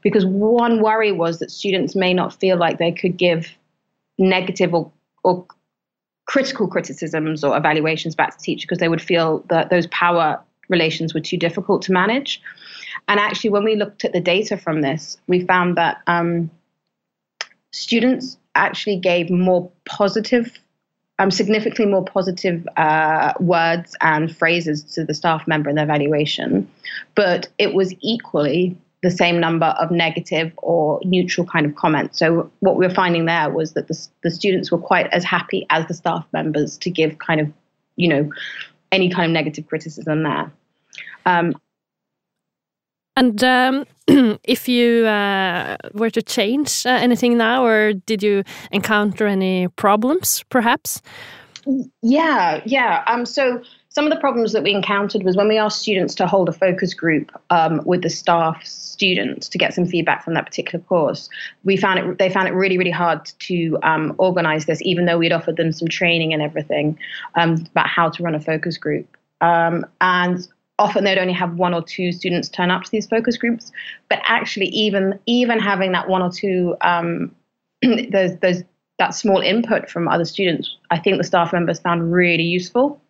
Because 0.00 0.24
one 0.24 0.80
worry 0.80 1.10
was 1.10 1.40
that 1.40 1.50
students 1.50 1.96
may 1.96 2.14
not 2.14 2.32
feel 2.32 2.56
like 2.56 2.78
they 2.78 2.92
could 2.92 3.16
give 3.16 3.48
negative 4.18 4.72
or, 4.72 4.92
or 5.24 5.44
critical 6.26 6.68
criticisms 6.68 7.42
or 7.42 7.56
evaluations 7.56 8.14
back 8.14 8.36
to 8.36 8.42
teacher 8.42 8.64
because 8.64 8.78
they 8.78 8.88
would 8.88 9.02
feel 9.02 9.44
that 9.48 9.68
those 9.70 9.88
power 9.88 10.40
relations 10.68 11.12
were 11.12 11.20
too 11.20 11.36
difficult 11.36 11.82
to 11.82 11.92
manage. 11.92 12.40
And 13.08 13.18
actually, 13.18 13.50
when 13.50 13.64
we 13.64 13.74
looked 13.74 14.04
at 14.04 14.12
the 14.12 14.20
data 14.20 14.56
from 14.56 14.80
this, 14.80 15.18
we 15.26 15.44
found 15.44 15.76
that 15.76 15.98
um, 16.06 16.50
students 17.72 18.38
actually 18.54 18.96
gave 18.96 19.28
more 19.28 19.70
positive, 19.86 20.56
um, 21.18 21.30
significantly 21.30 21.86
more 21.86 22.04
positive 22.04 22.66
uh, 22.76 23.32
words 23.40 23.96
and 24.00 24.34
phrases 24.36 24.82
to 24.94 25.04
the 25.04 25.14
staff 25.14 25.46
member 25.46 25.70
in 25.70 25.76
their 25.76 25.84
evaluation, 25.84 26.68
but 27.14 27.48
it 27.58 27.74
was 27.74 27.94
equally 28.00 28.76
the 29.02 29.10
same 29.10 29.38
number 29.38 29.66
of 29.66 29.90
negative 29.90 30.50
or 30.56 30.98
neutral 31.04 31.46
kind 31.46 31.66
of 31.66 31.74
comments. 31.74 32.18
So 32.18 32.50
what 32.60 32.76
we 32.76 32.86
were 32.86 32.94
finding 32.94 33.26
there 33.26 33.50
was 33.50 33.74
that 33.74 33.86
the, 33.86 34.08
the 34.22 34.30
students 34.30 34.72
were 34.72 34.78
quite 34.78 35.06
as 35.12 35.24
happy 35.24 35.66
as 35.70 35.86
the 35.86 35.94
staff 35.94 36.26
members 36.32 36.78
to 36.78 36.90
give 36.90 37.18
kind 37.18 37.40
of, 37.40 37.52
you 37.96 38.08
know, 38.08 38.30
any 38.90 39.10
kind 39.10 39.26
of 39.26 39.32
negative 39.32 39.66
criticism 39.66 40.22
there. 40.22 40.50
Um, 41.26 41.54
And 43.16 43.44
um, 43.44 43.84
if 44.44 44.68
you 44.68 45.06
uh, 45.06 45.76
were 45.92 46.10
to 46.10 46.22
change 46.22 46.84
uh, 46.86 46.90
anything 46.90 47.38
now, 47.38 47.64
or 47.64 47.92
did 47.92 48.22
you 48.22 48.44
encounter 48.70 49.26
any 49.26 49.68
problems, 49.68 50.44
perhaps? 50.50 51.00
Yeah, 52.02 52.60
yeah. 52.66 53.02
Um, 53.06 53.24
so 53.24 53.62
some 53.88 54.04
of 54.04 54.12
the 54.12 54.18
problems 54.18 54.52
that 54.52 54.62
we 54.64 54.72
encountered 54.72 55.22
was 55.22 55.36
when 55.36 55.48
we 55.48 55.56
asked 55.56 55.80
students 55.80 56.14
to 56.16 56.26
hold 56.26 56.48
a 56.48 56.52
focus 56.52 56.94
group 56.94 57.30
um, 57.50 57.80
with 57.84 58.02
the 58.02 58.10
staff 58.10 58.64
students 58.64 59.48
to 59.48 59.56
get 59.56 59.72
some 59.72 59.86
feedback 59.86 60.24
from 60.24 60.34
that 60.34 60.44
particular 60.44 60.84
course. 60.84 61.28
We 61.62 61.76
found 61.76 62.00
it; 62.00 62.18
they 62.18 62.28
found 62.28 62.48
it 62.48 62.52
really, 62.52 62.76
really 62.76 62.90
hard 62.90 63.24
to 63.24 63.78
um, 63.82 64.14
organize 64.18 64.66
this, 64.66 64.82
even 64.82 65.06
though 65.06 65.16
we'd 65.16 65.32
offered 65.32 65.56
them 65.56 65.72
some 65.72 65.88
training 65.88 66.32
and 66.32 66.42
everything 66.42 66.98
um, 67.36 67.66
about 67.70 67.88
how 67.88 68.10
to 68.10 68.22
run 68.22 68.34
a 68.34 68.40
focus 68.40 68.76
group. 68.76 69.16
Um, 69.40 69.86
and 70.00 70.46
often 70.78 71.04
they'd 71.04 71.18
only 71.18 71.32
have 71.32 71.54
one 71.54 71.74
or 71.74 71.82
two 71.82 72.12
students 72.12 72.48
turn 72.48 72.70
up 72.70 72.84
to 72.84 72.90
these 72.90 73.06
focus 73.06 73.36
groups. 73.36 73.70
But 74.08 74.20
actually, 74.26 74.66
even 74.66 75.18
even 75.26 75.58
having 75.58 75.92
that 75.92 76.08
one 76.08 76.22
or 76.22 76.30
two 76.30 76.76
um, 76.80 77.34
those 77.82 78.36
those 78.38 78.62
that 78.98 79.14
small 79.14 79.40
input 79.40 79.90
from 79.90 80.08
other 80.08 80.24
students, 80.24 80.76
I 80.90 80.98
think 80.98 81.18
the 81.18 81.24
staff 81.24 81.52
members 81.52 81.80
found 81.80 82.12
really 82.12 82.44
useful. 82.44 83.00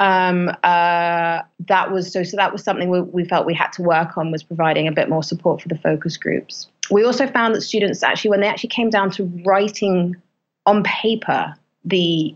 Um, 0.00 0.48
uh, 0.64 1.42
that 1.60 1.92
was 1.92 2.12
so. 2.12 2.22
So 2.22 2.36
that 2.36 2.52
was 2.52 2.64
something 2.64 2.90
we, 2.90 3.00
we 3.00 3.24
felt 3.24 3.46
we 3.46 3.54
had 3.54 3.70
to 3.72 3.82
work 3.82 4.18
on 4.18 4.30
was 4.30 4.42
providing 4.42 4.88
a 4.88 4.92
bit 4.92 5.08
more 5.08 5.22
support 5.22 5.62
for 5.62 5.68
the 5.68 5.78
focus 5.78 6.16
groups. 6.16 6.68
We 6.90 7.04
also 7.04 7.26
found 7.26 7.54
that 7.54 7.62
students 7.62 8.02
actually, 8.02 8.30
when 8.30 8.40
they 8.40 8.48
actually 8.48 8.70
came 8.70 8.90
down 8.90 9.10
to 9.12 9.24
writing 9.44 10.16
on 10.66 10.82
paper 10.82 11.54
the 11.84 12.34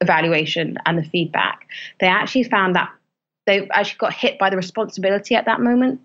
evaluation 0.00 0.78
and 0.86 0.98
the 0.98 1.04
feedback, 1.04 1.66
they 2.00 2.06
actually 2.06 2.44
found 2.44 2.74
that 2.76 2.90
they 3.46 3.68
actually 3.70 3.98
got 3.98 4.12
hit 4.12 4.38
by 4.38 4.50
the 4.50 4.56
responsibility 4.56 5.34
at 5.34 5.44
that 5.46 5.60
moment. 5.60 6.00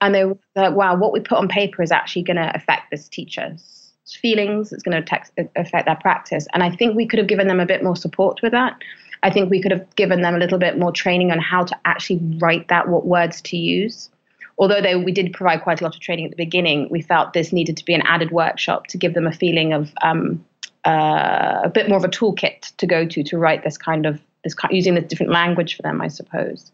And 0.00 0.14
they 0.14 0.24
were 0.24 0.36
like, 0.56 0.74
wow, 0.74 0.96
what 0.96 1.12
we 1.12 1.20
put 1.20 1.38
on 1.38 1.48
paper 1.48 1.82
is 1.82 1.92
actually 1.92 2.22
going 2.22 2.36
to 2.36 2.54
affect 2.54 2.90
this 2.90 3.08
teacher's 3.08 3.92
feelings, 4.20 4.72
it's 4.72 4.82
going 4.82 5.02
to 5.02 5.20
affect 5.56 5.86
their 5.86 5.96
practice. 5.96 6.46
And 6.52 6.62
I 6.62 6.70
think 6.70 6.94
we 6.94 7.06
could 7.06 7.18
have 7.18 7.28
given 7.28 7.48
them 7.48 7.60
a 7.60 7.66
bit 7.66 7.82
more 7.82 7.96
support 7.96 8.40
with 8.42 8.52
that. 8.52 8.76
I 9.22 9.30
think 9.30 9.50
we 9.50 9.62
could 9.62 9.72
have 9.72 9.96
given 9.96 10.20
them 10.20 10.34
a 10.34 10.38
little 10.38 10.58
bit 10.58 10.78
more 10.78 10.92
training 10.92 11.30
on 11.30 11.38
how 11.38 11.64
to 11.64 11.76
actually 11.86 12.20
write 12.38 12.68
that, 12.68 12.88
what 12.88 13.06
words 13.06 13.40
to 13.42 13.56
use. 13.56 14.10
Although 14.58 14.82
they, 14.82 14.94
we 14.94 15.10
did 15.10 15.32
provide 15.32 15.62
quite 15.62 15.80
a 15.80 15.84
lot 15.84 15.94
of 15.94 16.00
training 16.00 16.26
at 16.26 16.30
the 16.30 16.36
beginning, 16.36 16.88
we 16.90 17.00
felt 17.00 17.32
this 17.32 17.52
needed 17.52 17.76
to 17.78 17.84
be 17.84 17.94
an 17.94 18.02
added 18.02 18.30
workshop 18.30 18.86
to 18.88 18.98
give 18.98 19.14
them 19.14 19.26
a 19.26 19.32
feeling 19.32 19.72
of 19.72 19.92
um, 20.02 20.44
uh, 20.84 21.62
a 21.64 21.70
bit 21.70 21.88
more 21.88 21.96
of 21.96 22.04
a 22.04 22.08
toolkit 22.08 22.76
to 22.76 22.86
go 22.86 23.06
to 23.06 23.24
to 23.24 23.38
write 23.38 23.64
this 23.64 23.78
kind 23.78 24.04
of 24.04 24.20
this 24.44 24.54
using 24.70 24.94
this 24.94 25.04
different 25.04 25.32
language 25.32 25.76
for 25.76 25.82
them, 25.82 26.00
I 26.00 26.08
suppose. 26.08 26.70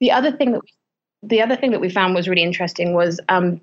The 0.00 0.12
other 0.12 0.30
thing 0.30 0.52
that 0.52 0.62
we, 0.62 0.72
the 1.22 1.42
other 1.42 1.56
thing 1.56 1.70
that 1.72 1.80
we 1.80 1.90
found 1.90 2.14
was 2.14 2.28
really 2.28 2.42
interesting 2.42 2.92
was 2.92 3.18
um, 3.28 3.60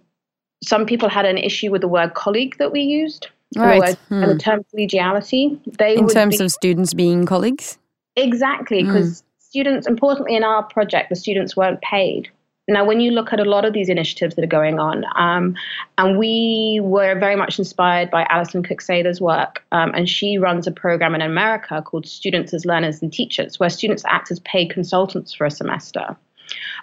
some 0.64 0.86
people 0.86 1.10
had 1.10 1.26
an 1.26 1.38
issue 1.38 1.72
with 1.72 1.82
the 1.82 1.88
word 1.88 2.14
colleague 2.14 2.58
that 2.58 2.72
we 2.72 2.82
used. 2.82 3.28
Right. 3.56 3.96
Hmm. 4.10 4.24
And 4.24 4.32
the 4.32 4.38
term 4.38 4.66
collegiality. 4.74 5.60
They 5.78 5.96
in 5.96 6.08
terms 6.08 6.40
be, 6.40 6.46
of 6.46 6.52
students 6.52 6.94
being 6.94 7.26
colleagues? 7.26 7.78
Exactly, 8.16 8.84
because 8.84 9.22
mm. 9.22 9.24
students, 9.40 9.88
importantly 9.88 10.36
in 10.36 10.44
our 10.44 10.64
project, 10.64 11.10
the 11.10 11.16
students 11.16 11.56
weren't 11.56 11.80
paid. 11.82 12.30
Now, 12.68 12.86
when 12.86 13.02
you 13.02 13.12
look 13.12 13.34
at 13.34 13.42
a 13.42 13.46
lot 13.46 13.66
of 13.66 13.74
these 13.74 13.90
initiatives 13.90 14.36
that 14.36 14.44
are 14.44 14.48
going 14.48 14.80
on, 14.80 15.04
um, 15.18 15.56
and 15.98 16.18
we 16.18 16.80
were 16.82 17.20
very 17.20 17.36
much 17.36 17.60
inspired 17.60 18.10
by 18.10 18.26
Alison 18.30 18.64
Cook-Sather's 18.64 19.20
work, 19.20 19.64
um, 19.74 19.92
and 19.94 20.08
she 20.08 20.38
runs 20.38 20.66
a 20.66 20.72
program 20.72 21.14
in 21.14 21.22
America 21.22 21.82
called 21.82 22.08
Students 22.08 22.54
as 22.54 22.66
Learners 22.66 23.02
and 23.02 23.12
Teachers, 23.12 23.60
where 23.60 23.70
students 23.70 24.04
act 24.08 24.32
as 24.32 24.40
paid 24.40 24.70
consultants 24.70 25.34
for 25.34 25.46
a 25.46 25.52
semester. 25.52 26.16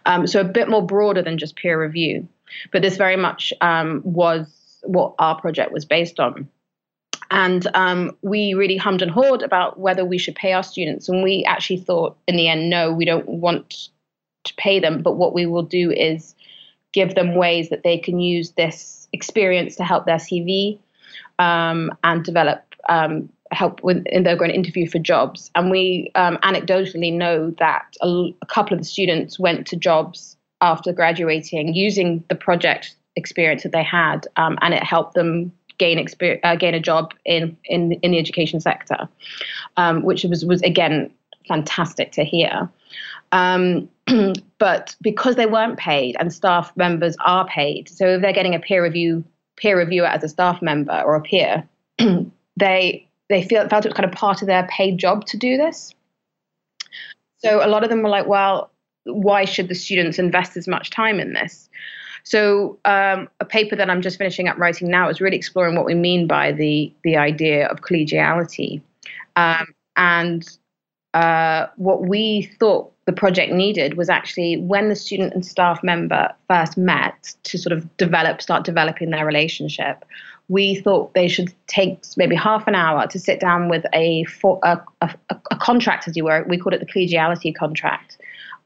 Um, 0.04 0.26
so 0.26 0.40
a 0.40 0.44
bit 0.44 0.68
more 0.68 0.84
broader 0.84 1.22
than 1.22 1.38
just 1.38 1.56
peer 1.56 1.80
review. 1.80 2.28
But 2.72 2.82
this 2.82 2.98
very 2.98 3.16
much 3.16 3.52
um, 3.62 4.02
was 4.04 4.82
what 4.82 5.14
our 5.18 5.40
project 5.40 5.72
was 5.72 5.86
based 5.86 6.20
on. 6.20 6.48
And 7.30 7.66
um, 7.74 8.16
we 8.22 8.54
really 8.54 8.76
hummed 8.76 9.02
and 9.02 9.10
hawed 9.10 9.42
about 9.42 9.78
whether 9.78 10.04
we 10.04 10.18
should 10.18 10.34
pay 10.34 10.52
our 10.52 10.64
students. 10.64 11.08
And 11.08 11.22
we 11.22 11.44
actually 11.44 11.78
thought, 11.78 12.18
in 12.26 12.36
the 12.36 12.48
end, 12.48 12.68
no, 12.68 12.92
we 12.92 13.04
don't 13.04 13.28
want 13.28 13.88
to 14.44 14.55
pay 14.55 14.81
them. 14.81 15.03
But 15.03 15.16
what 15.16 15.35
we 15.35 15.46
will 15.46 15.62
do 15.62 15.90
is 15.90 16.35
give 16.92 17.14
them 17.14 17.35
ways 17.35 17.70
that 17.70 17.83
they 17.83 17.98
can 17.98 18.20
use 18.20 18.50
this 18.53 19.09
experience 19.12 19.76
to 19.76 19.85
help 19.85 20.07
their 20.07 20.16
CV 20.16 20.79
um, 21.38 21.92
and 22.05 22.24
develop 22.24 22.64
um, 22.88 23.29
help 23.53 23.83
when 23.83 24.05
they're 24.22 24.37
going 24.37 24.50
to 24.50 24.57
interview 24.57 24.88
for 24.88 24.98
jobs. 24.98 25.50
And 25.55 25.70
we 25.70 26.11
um, 26.14 26.38
anecdotally 26.38 27.12
know 27.12 27.50
that 27.59 27.96
a, 28.03 28.35
a, 28.42 28.46
couple 28.46 28.74
of 28.74 28.81
the 28.81 28.85
students 28.85 29.38
went 29.38 29.66
to 29.68 29.76
jobs 29.76 30.37
after 30.61 30.92
graduating 30.92 31.74
using 31.74 32.22
the 32.29 32.35
project 32.35 32.94
experience 33.16 33.62
that 33.64 33.72
they 33.72 33.83
had, 33.83 34.26
um, 34.37 34.57
and 34.61 34.74
it 34.74 34.83
helped 34.83 35.14
them 35.14 35.53
gain 35.79 35.98
experience, 35.98 36.40
uh, 36.44 36.55
gain 36.57 36.74
a 36.74 36.81
job 36.81 37.12
in 37.24 37.57
in 37.64 37.92
in 38.03 38.12
the 38.12 38.18
education 38.18 38.61
sector, 38.61 39.09
um, 39.76 40.03
which 40.03 40.24
was 40.24 40.44
was 40.44 40.62
again 40.62 41.11
fantastic 41.48 42.12
to 42.12 42.24
hear. 42.24 42.68
Um, 43.33 43.88
but 44.59 44.96
because 45.01 45.37
they 45.37 45.46
weren't 45.46 45.79
paid 45.79 46.16
and 46.18 46.33
staff 46.33 46.73
members 46.77 47.16
are 47.25 47.46
paid, 47.46 47.88
so 47.88 48.07
if 48.07 48.23
they're 48.23 48.33
getting 48.33 48.55
a 48.55 48.61
peer 48.61 48.83
review 48.83 49.25
peer 49.57 49.77
reviewer 49.77 50.07
as 50.07 50.25
a 50.25 50.29
staff 50.29 50.62
member 50.62 51.03
or 51.05 51.14
a 51.14 51.20
peer, 51.20 51.68
they 52.57 53.07
they 53.29 53.42
feel, 53.42 53.68
felt 53.68 53.85
it 53.85 53.88
was 53.88 53.96
kind 53.96 54.11
of 54.11 54.12
part 54.12 54.42
of 54.42 54.49
their 54.49 54.66
paid 54.68 54.99
job 54.99 55.25
to 55.27 55.37
do 55.37 55.57
this. 55.57 55.94
So 57.38 57.64
a 57.64 57.68
lot 57.68 57.85
of 57.85 57.90
them 57.90 58.03
were 58.03 58.09
like, 58.09 58.27
well, 58.27 58.70
why 59.05 59.44
should 59.44 59.68
the 59.68 59.75
students 59.75 60.18
invest 60.18 60.57
as 60.57 60.68
much 60.68 60.90
time 60.90 61.20
in 61.20 61.33
this? 61.33 61.70
So 62.25 62.79
um, 62.85 63.29
a 63.40 63.44
paper 63.44 63.77
that 63.77 63.88
I'm 63.88 64.03
just 64.03 64.18
finishing 64.18 64.49
up 64.49 64.59
writing 64.59 64.90
now 64.90 65.09
is 65.09 65.20
really 65.20 65.37
exploring 65.37 65.75
what 65.75 65.87
we 65.87 65.94
mean 65.94 66.27
by 66.27 66.53
the 66.53 66.92
the 67.03 67.16
idea 67.16 67.66
of 67.66 67.81
collegiality, 67.81 68.83
um, 69.37 69.75
and 69.96 70.46
uh, 71.14 71.66
what 71.77 72.07
we 72.07 72.51
thought 72.59 72.92
the 73.11 73.16
project 73.16 73.53
needed 73.53 73.96
was 73.96 74.09
actually 74.09 74.57
when 74.59 74.88
the 74.88 74.94
student 74.94 75.35
and 75.35 75.44
staff 75.44 75.83
member 75.83 76.33
first 76.46 76.79
met 76.79 77.35
to 77.42 77.59
sort 77.59 77.73
of 77.73 77.96
develop, 77.96 78.40
start 78.40 78.64
developing 78.64 79.11
their 79.11 79.27
relationship. 79.27 80.05
We 80.49 80.77
thought 80.77 81.12
they 81.14 81.27
should 81.27 81.53
take 81.66 81.99
maybe 82.16 82.37
half 82.37 82.68
an 82.68 82.77
hour 82.77 83.09
to 83.09 83.18
sit 83.18 83.40
down 83.40 83.68
with 83.68 83.85
a, 83.92 84.25
a, 84.62 84.81
a, 85.01 85.11
a 85.51 85.57
contract, 85.57 86.07
as 86.07 86.16
you 86.16 86.23
were. 86.23 86.44
We 86.49 86.57
called 86.57 86.75
it 86.75 86.79
the 86.79 86.87
collegiality 86.87 87.53
contract, 87.53 88.16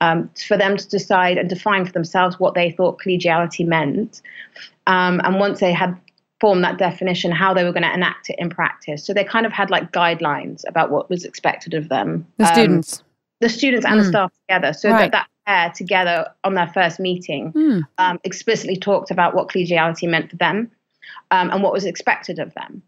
um, 0.02 0.28
for 0.46 0.58
them 0.58 0.76
to 0.76 0.86
decide 0.90 1.38
and 1.38 1.48
define 1.48 1.86
for 1.86 1.92
themselves 1.92 2.38
what 2.38 2.52
they 2.52 2.70
thought 2.70 3.00
collegiality 3.00 3.66
meant. 3.66 4.20
Um, 4.86 5.22
and 5.24 5.40
once 5.40 5.60
they 5.60 5.72
had 5.72 5.98
formed 6.38 6.64
that 6.64 6.76
definition, 6.76 7.32
how 7.32 7.54
they 7.54 7.64
were 7.64 7.72
going 7.72 7.82
to 7.82 7.94
enact 7.94 8.28
it 8.28 8.36
in 8.38 8.50
practice. 8.50 9.06
So 9.06 9.14
they 9.14 9.24
kind 9.24 9.46
of 9.46 9.52
had 9.52 9.70
like 9.70 9.90
guidelines 9.92 10.64
about 10.68 10.90
what 10.90 11.08
was 11.08 11.24
expected 11.24 11.72
of 11.72 11.88
them. 11.88 12.26
The 12.36 12.44
um, 12.44 12.52
students. 12.52 13.02
The 13.40 13.48
students 13.48 13.84
and 13.84 14.00
mm. 14.00 14.02
the 14.02 14.08
staff 14.08 14.32
together. 14.48 14.72
So 14.72 14.90
right. 14.90 15.10
that 15.10 15.12
that 15.12 15.28
pair 15.46 15.72
together 15.74 16.26
on 16.44 16.54
their 16.54 16.68
first 16.68 16.98
meeting 16.98 17.52
mm. 17.52 17.82
um, 17.98 18.18
explicitly 18.24 18.76
talked 18.76 19.10
about 19.10 19.34
what 19.34 19.48
collegiality 19.48 20.08
meant 20.08 20.30
for 20.30 20.36
them 20.36 20.70
um, 21.30 21.50
and 21.50 21.62
what 21.62 21.72
was 21.72 21.84
expected 21.84 22.38
of 22.38 22.52
them. 22.54 22.82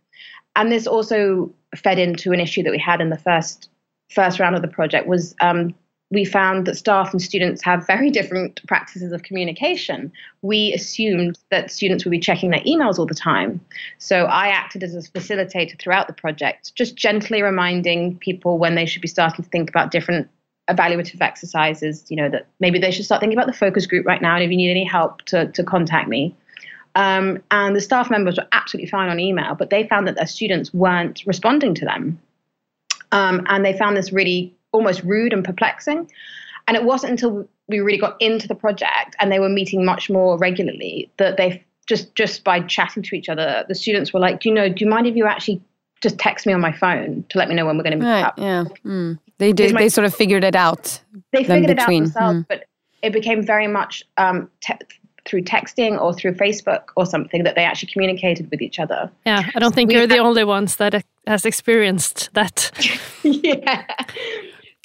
And 0.54 0.72
this 0.72 0.86
also 0.86 1.52
fed 1.74 1.98
into 1.98 2.32
an 2.32 2.40
issue 2.40 2.62
that 2.62 2.70
we 2.70 2.78
had 2.78 3.00
in 3.00 3.10
the 3.10 3.18
first 3.18 3.68
first 4.10 4.38
round 4.38 4.54
of 4.54 4.62
the 4.62 4.68
project 4.68 5.06
was 5.06 5.34
um, 5.40 5.74
we 6.10 6.24
found 6.24 6.66
that 6.66 6.76
staff 6.76 7.12
and 7.12 7.20
students 7.20 7.62
have 7.64 7.86
very 7.86 8.10
different 8.10 8.64
practices 8.68 9.10
of 9.12 9.24
communication. 9.24 10.12
We 10.42 10.72
assumed 10.72 11.38
that 11.50 11.72
students 11.72 12.04
would 12.04 12.12
be 12.12 12.20
checking 12.20 12.50
their 12.50 12.60
emails 12.60 12.98
all 12.98 13.06
the 13.06 13.14
time. 13.14 13.60
So 13.98 14.26
I 14.26 14.48
acted 14.48 14.84
as 14.84 14.94
a 14.94 15.00
facilitator 15.10 15.78
throughout 15.80 16.06
the 16.06 16.12
project, 16.12 16.74
just 16.76 16.94
gently 16.94 17.42
reminding 17.42 18.18
people 18.18 18.58
when 18.58 18.76
they 18.76 18.86
should 18.86 19.02
be 19.02 19.08
starting 19.08 19.44
to 19.44 19.50
think 19.50 19.68
about 19.68 19.90
different 19.90 20.28
evaluative 20.68 21.20
exercises, 21.20 22.04
you 22.08 22.16
know, 22.16 22.28
that 22.28 22.46
maybe 22.60 22.78
they 22.78 22.90
should 22.90 23.04
start 23.04 23.20
thinking 23.20 23.38
about 23.38 23.46
the 23.46 23.56
focus 23.56 23.86
group 23.86 24.06
right 24.06 24.20
now. 24.20 24.34
And 24.34 24.44
if 24.44 24.50
you 24.50 24.56
need 24.56 24.70
any 24.70 24.84
help, 24.84 25.22
to, 25.26 25.50
to 25.52 25.62
contact 25.62 26.08
me. 26.08 26.34
Um, 26.94 27.42
and 27.50 27.76
the 27.76 27.80
staff 27.80 28.10
members 28.10 28.38
were 28.38 28.46
absolutely 28.52 28.88
fine 28.88 29.10
on 29.10 29.20
email, 29.20 29.54
but 29.54 29.70
they 29.70 29.86
found 29.86 30.08
that 30.08 30.16
their 30.16 30.26
students 30.26 30.72
weren't 30.72 31.22
responding 31.26 31.74
to 31.74 31.84
them. 31.84 32.18
Um, 33.12 33.44
and 33.48 33.64
they 33.64 33.76
found 33.76 33.96
this 33.96 34.12
really 34.12 34.54
almost 34.72 35.02
rude 35.02 35.32
and 35.32 35.44
perplexing. 35.44 36.10
And 36.66 36.76
it 36.76 36.84
wasn't 36.84 37.12
until 37.12 37.48
we 37.68 37.80
really 37.80 37.98
got 37.98 38.20
into 38.20 38.48
the 38.48 38.54
project 38.54 39.14
and 39.20 39.30
they 39.30 39.38
were 39.38 39.48
meeting 39.48 39.84
much 39.84 40.10
more 40.10 40.38
regularly 40.38 41.10
that 41.18 41.36
they 41.36 41.64
just 41.86 42.14
just 42.14 42.42
by 42.42 42.60
chatting 42.60 43.02
to 43.04 43.14
each 43.14 43.28
other, 43.28 43.64
the 43.68 43.74
students 43.74 44.12
were 44.12 44.20
like, 44.20 44.40
"Do 44.40 44.48
you 44.48 44.54
know? 44.54 44.68
Do 44.68 44.84
you 44.84 44.90
mind 44.90 45.06
if 45.06 45.14
you 45.14 45.26
actually 45.26 45.62
just 46.00 46.18
text 46.18 46.46
me 46.46 46.52
on 46.52 46.60
my 46.60 46.72
phone 46.72 47.24
to 47.28 47.38
let 47.38 47.48
me 47.48 47.54
know 47.54 47.64
when 47.64 47.76
we're 47.76 47.84
going 47.84 47.98
to 47.98 48.04
meet 48.04 48.10
right, 48.10 48.24
up?" 48.24 48.38
Yeah, 48.38 48.64
mm. 48.84 49.18
They 49.38 49.52
did. 49.52 49.74
My, 49.74 49.82
they 49.82 49.88
sort 49.88 50.06
of 50.06 50.14
figured 50.14 50.44
it 50.44 50.54
out. 50.54 51.00
They 51.32 51.44
figured 51.44 51.70
it 51.70 51.78
out 51.78 51.88
themselves, 51.88 52.40
mm. 52.40 52.46
but 52.48 52.64
it 53.02 53.12
became 53.12 53.44
very 53.44 53.66
much 53.66 54.02
um, 54.16 54.50
te- 54.60 54.74
through 55.26 55.42
texting 55.42 56.00
or 56.00 56.14
through 56.14 56.34
Facebook 56.34 56.84
or 56.96 57.04
something 57.04 57.42
that 57.44 57.54
they 57.54 57.64
actually 57.64 57.90
communicated 57.92 58.50
with 58.50 58.62
each 58.62 58.78
other. 58.78 59.10
Yeah, 59.26 59.48
I 59.54 59.58
don't 59.58 59.74
think 59.74 59.88
we 59.88 59.96
you're 59.96 60.06
the 60.06 60.18
only 60.18 60.44
ones 60.44 60.76
that 60.76 61.04
has 61.26 61.44
experienced 61.44 62.30
that. 62.34 62.70
yeah. 63.22 63.84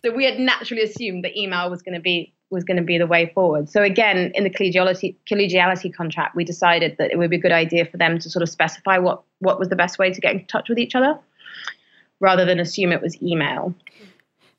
So 0.03 0.11
we 0.11 0.25
had 0.25 0.39
naturally 0.39 0.81
assumed 0.81 1.23
that 1.23 1.37
email 1.37 1.69
was 1.69 1.81
going 1.81 1.93
to 1.93 2.01
be 2.01 2.33
was 2.49 2.63
going 2.65 2.77
to 2.77 2.83
be 2.83 2.97
the 2.97 3.07
way 3.07 3.31
forward. 3.33 3.69
So 3.69 3.81
again, 3.81 4.31
in 4.35 4.43
the 4.43 4.49
collegiality 4.49 5.15
collegiality 5.29 5.93
contract, 5.93 6.35
we 6.35 6.43
decided 6.43 6.97
that 6.97 7.11
it 7.11 7.17
would 7.17 7.29
be 7.29 7.37
a 7.37 7.39
good 7.39 7.53
idea 7.53 7.85
for 7.85 7.97
them 7.97 8.19
to 8.19 8.29
sort 8.29 8.43
of 8.43 8.49
specify 8.49 8.97
what 8.97 9.21
what 9.39 9.59
was 9.59 9.69
the 9.69 9.75
best 9.75 9.99
way 9.99 10.11
to 10.11 10.19
get 10.19 10.33
in 10.33 10.45
touch 10.45 10.67
with 10.69 10.79
each 10.79 10.95
other, 10.95 11.17
rather 12.19 12.45
than 12.45 12.59
assume 12.59 12.91
it 12.91 13.01
was 13.01 13.21
email. 13.21 13.73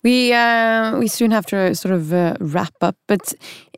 We 0.05 0.33
uh, 0.33 0.99
we 0.99 1.07
soon 1.09 1.31
have 1.31 1.47
to 1.47 1.75
sort 1.75 1.95
of 1.95 2.13
uh, 2.13 2.35
wrap 2.41 2.75
up, 2.81 2.97
but 3.07 3.33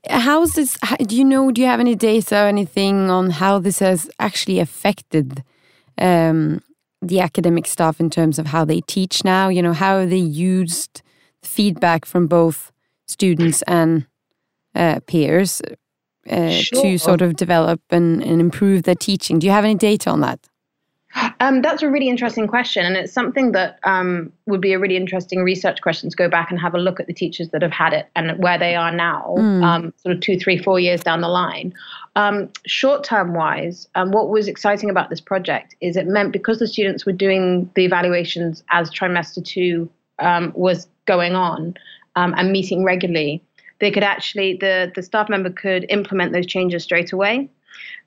how's 0.09 0.53
this? 0.55 0.79
Do 0.99 1.15
you 1.17 1.25
know? 1.25 1.51
Do 1.51 1.61
you 1.61 1.67
have 1.67 1.81
any 1.81 1.95
data 1.95 2.37
or 2.45 2.47
anything 2.47 3.11
on 3.11 3.31
how 3.31 3.59
this 3.59 3.79
has 3.81 4.09
actually 4.19 4.59
affected 4.59 5.45
um, 5.99 6.63
the 7.03 7.21
academic 7.21 7.67
staff 7.67 8.01
in 8.01 8.09
terms 8.09 8.39
of 8.39 8.47
how 8.47 8.65
they 8.65 8.81
teach 8.81 9.23
now? 9.25 9.49
You 9.51 9.63
know, 9.63 9.75
how 9.75 10.07
they 10.07 10.17
used 10.17 11.03
feedback 11.43 12.07
from 12.07 12.27
both 12.27 12.73
students 13.07 13.61
and 13.67 14.07
uh, 14.75 15.01
peers 15.07 15.61
uh, 16.31 16.49
Sure. 16.51 16.83
to 16.83 16.99
sort 16.99 17.21
of 17.21 17.37
develop 17.37 17.83
and, 17.91 18.23
and 18.23 18.41
improve 18.41 18.85
their 18.85 18.95
teaching? 18.95 19.39
Do 19.39 19.47
you 19.47 19.53
have 19.53 19.65
any 19.65 19.75
data 19.75 20.09
on 20.09 20.21
that? 20.21 20.41
Um, 21.41 21.63
that's 21.63 21.83
a 21.83 21.89
really 21.89 22.09
interesting 22.09 22.47
question, 22.47 22.85
and 22.85 22.97
it's 22.97 23.13
something 23.13 23.53
that 23.53 23.79
um, 23.85 24.33
would 24.47 24.61
be 24.61 24.73
a 24.73 24.79
really 24.79 24.97
interesting 24.97 25.43
research 25.43 25.81
question 25.81 26.11
to 26.11 26.17
go 26.17 26.29
back 26.29 26.51
and 26.51 26.61
have 26.61 26.75
a 26.75 26.79
look 26.79 26.99
at 27.01 27.07
the 27.07 27.13
teachers 27.13 27.51
that 27.51 27.63
have 27.63 27.73
had 27.73 27.93
it 27.93 28.09
and 28.17 28.43
where 28.43 28.59
they 28.59 28.75
are 28.75 28.91
now, 28.91 29.35
um, 29.37 29.93
sort 29.99 30.15
of 30.15 30.21
two, 30.21 30.39
three, 30.39 30.59
four 30.59 30.81
years 30.81 31.03
down 31.03 31.21
the 31.21 31.29
line. 31.29 31.73
Um, 32.17 32.51
short 32.67 33.05
term 33.05 33.35
wise, 33.35 33.89
um, 33.95 34.11
what 34.11 34.29
was 34.29 34.49
exciting 34.49 34.91
about 34.91 35.11
this 35.11 35.21
project 35.21 35.75
is 35.81 35.97
it 35.97 36.07
meant 36.07 36.33
because 36.33 36.59
the 36.59 36.67
students 36.67 37.05
were 37.07 37.13
doing 37.13 37.71
the 37.75 37.85
evaluations 37.85 38.63
as 38.71 38.91
trimester 38.91 39.45
two 39.45 39.89
um, 40.19 40.53
was 40.55 40.89
going 41.07 41.35
on 41.35 41.75
um, 42.17 42.35
and 42.37 42.53
meeting 42.53 42.85
regularly, 42.85 43.43
they 43.81 43.91
could 43.91 44.05
actually 44.05 44.57
the 44.57 44.93
the 44.95 45.03
staff 45.03 45.29
member 45.29 45.51
could 45.51 45.87
implement 45.89 46.33
those 46.33 46.47
changes 46.47 46.85
straight 46.85 47.13
away. 47.13 47.49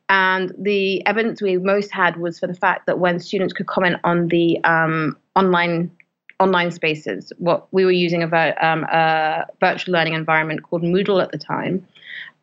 And 0.10 0.54
the 0.58 1.06
evidence 1.06 1.42
we 1.42 1.58
most 1.58 1.92
had 1.92 2.18
was 2.18 2.40
for 2.40 2.48
the 2.48 2.54
fact 2.54 2.86
that 2.86 3.00
when 3.00 3.20
students 3.20 3.54
could 3.54 3.68
comment 3.68 3.98
on 4.04 4.28
the 4.30 4.64
um, 4.64 5.18
online 5.36 5.92
online 6.40 6.70
spaces, 6.72 7.34
what 7.40 7.68
we 7.72 7.84
were 7.84 7.92
using 7.92 8.22
a, 8.22 8.56
um, 8.62 8.84
a 8.84 9.46
virtual 9.60 9.94
learning 9.94 10.14
environment 10.14 10.62
called 10.64 10.84
Moodle 10.84 11.22
at 11.22 11.32
the 11.32 11.38
time, 11.38 11.86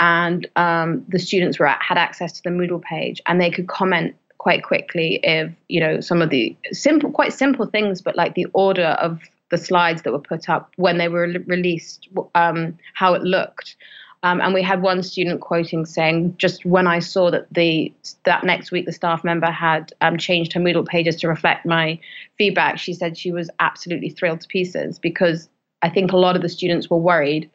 and 0.01 0.49
um, 0.57 1.05
the 1.09 1.19
students 1.19 1.59
were 1.59 1.67
at, 1.67 1.81
had 1.81 1.97
access 1.97 2.33
to 2.33 2.43
the 2.43 2.51
Moodle 2.51 2.83
page, 2.83 3.23
and 3.27 3.41
they 3.41 3.51
could 3.51 3.69
comment 3.69 4.15
quite 4.39 4.63
quickly 4.63 5.21
if 5.23 5.51
you 5.69 5.81
know 5.81 6.01
some 6.01 6.21
of 6.21 6.29
the 6.31 6.55
simple, 6.73 7.11
quite 7.11 7.33
simple 7.33 7.67
things, 7.67 8.03
but 8.03 8.17
like 8.17 8.35
the 8.35 8.47
order 8.53 8.89
of 9.01 9.23
the 9.51 9.57
slides 9.57 10.03
that 10.03 10.13
were 10.13 10.19
put 10.19 10.49
up 10.49 10.73
when 10.77 10.99
they 10.99 11.09
were 11.09 11.27
re- 11.27 11.39
released, 11.47 12.09
um, 12.35 12.77
how 12.95 13.15
it 13.15 13.23
looked. 13.23 13.77
Um, 14.25 14.41
and 14.41 14.55
we 14.55 14.63
had 14.63 14.81
one 14.81 15.03
student 15.03 15.43
quoting 15.43 15.85
saying, 15.85 16.35
just 16.39 16.65
when 16.65 16.87
I 16.87 16.99
saw 16.99 17.31
that 17.31 17.47
the 17.53 17.93
that 18.25 18.43
next 18.43 18.73
week 18.73 18.87
the 18.87 18.93
staff 18.93 19.23
member 19.23 19.51
had 19.51 19.93
um, 20.01 20.17
changed 20.17 20.55
her 20.55 20.61
Moodle 20.61 20.87
pages 20.87 21.17
to 21.17 21.29
reflect 21.29 21.67
my 21.67 22.01
feedback, 22.39 22.79
she 22.79 22.95
said 22.95 23.19
she 23.19 23.33
was 23.33 23.51
absolutely 23.61 24.09
thrilled 24.09 24.41
to 24.41 24.49
pieces 24.49 24.99
because 24.99 25.51
I 25.83 25.91
think 25.91 26.11
a 26.11 26.17
lot 26.17 26.37
of 26.37 26.43
the 26.43 26.49
students 26.49 26.89
were 26.89 26.97
worried 26.97 27.51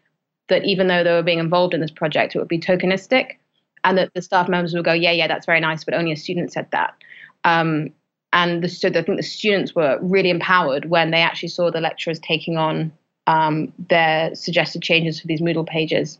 that 0.49 0.63
even 0.63 0.87
though 0.87 1.03
they 1.03 1.11
were 1.11 1.23
being 1.23 1.39
involved 1.39 1.73
in 1.73 1.81
this 1.81 1.89
project, 1.89 2.35
it 2.35 2.39
would 2.39 2.47
be 2.47 2.59
tokenistic, 2.59 3.37
and 3.83 3.97
that 3.97 4.13
the 4.13 4.21
staff 4.21 4.47
members 4.47 4.75
would 4.75 4.85
go, 4.85 4.93
yeah, 4.93 5.11
yeah, 5.11 5.27
that's 5.27 5.47
very 5.47 5.59
nice, 5.59 5.83
but 5.83 5.95
only 5.95 6.11
a 6.11 6.15
student 6.15 6.53
said 6.53 6.67
that. 6.71 6.93
Um, 7.45 7.89
and 8.31 8.63
the, 8.63 8.69
so 8.69 8.89
I 8.89 9.01
think 9.01 9.17
the 9.17 9.23
students 9.23 9.73
were 9.73 9.97
really 10.03 10.29
empowered 10.29 10.85
when 10.85 11.09
they 11.09 11.21
actually 11.21 11.49
saw 11.49 11.71
the 11.71 11.81
lecturers 11.81 12.19
taking 12.19 12.57
on 12.57 12.91
um, 13.25 13.73
their 13.89 14.35
suggested 14.35 14.83
changes 14.83 15.19
for 15.19 15.25
these 15.25 15.41
Moodle 15.41 15.65
pages. 15.65 16.19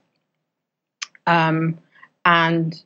Um, 1.30 1.78
and 2.26 2.82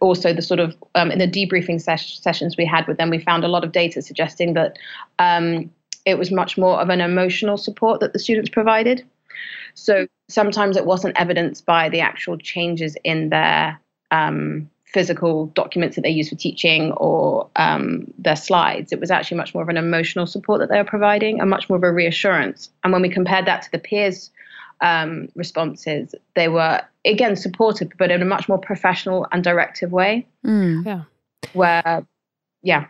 also 0.00 0.32
the 0.32 0.42
sort 0.42 0.60
of 0.60 0.76
um, 0.94 1.10
in 1.10 1.18
the 1.18 1.26
debriefing 1.26 1.80
ses- 1.80 2.20
sessions 2.22 2.56
we 2.56 2.66
had 2.66 2.86
with 2.86 2.98
them, 2.98 3.10
we 3.10 3.18
found 3.18 3.44
a 3.44 3.48
lot 3.48 3.64
of 3.64 3.72
data 3.72 4.02
suggesting 4.02 4.54
that 4.54 4.78
um, 5.18 5.70
it 6.04 6.18
was 6.18 6.30
much 6.30 6.58
more 6.58 6.80
of 6.80 6.88
an 6.88 7.00
emotional 7.00 7.56
support 7.56 8.00
that 8.00 8.12
the 8.12 8.18
students 8.18 8.50
provided. 8.50 9.04
So 9.74 10.06
sometimes 10.28 10.76
it 10.76 10.86
wasn't 10.86 11.18
evidenced 11.18 11.64
by 11.64 11.88
the 11.88 12.00
actual 12.00 12.36
changes 12.36 12.96
in 13.04 13.30
their 13.30 13.80
um, 14.10 14.68
physical 14.84 15.46
documents 15.46 15.96
that 15.96 16.02
they 16.02 16.10
use 16.10 16.28
for 16.28 16.34
teaching 16.34 16.92
or 16.92 17.48
um, 17.56 18.12
their 18.18 18.36
slides. 18.36 18.92
It 18.92 19.00
was 19.00 19.10
actually 19.10 19.36
much 19.36 19.54
more 19.54 19.62
of 19.62 19.68
an 19.68 19.76
emotional 19.76 20.26
support 20.26 20.58
that 20.60 20.68
they 20.68 20.78
were 20.78 20.84
providing 20.84 21.40
and 21.40 21.48
much 21.48 21.68
more 21.68 21.76
of 21.76 21.84
a 21.84 21.92
reassurance. 21.92 22.70
And 22.82 22.92
when 22.92 23.02
we 23.02 23.08
compared 23.08 23.46
that 23.46 23.62
to 23.62 23.72
the 23.72 23.78
peers' 23.78 24.30
um, 24.80 25.28
responses, 25.34 26.14
they 26.34 26.48
were 26.48 26.80
again 27.04 27.36
supportive, 27.36 27.88
but 27.98 28.10
in 28.10 28.22
a 28.22 28.24
much 28.24 28.48
more 28.48 28.58
professional 28.58 29.26
and 29.32 29.44
directive 29.44 29.92
way. 29.92 30.26
Mm. 30.44 30.84
Yeah. 30.86 31.02
Where, 31.52 32.06
yeah, 32.62 32.86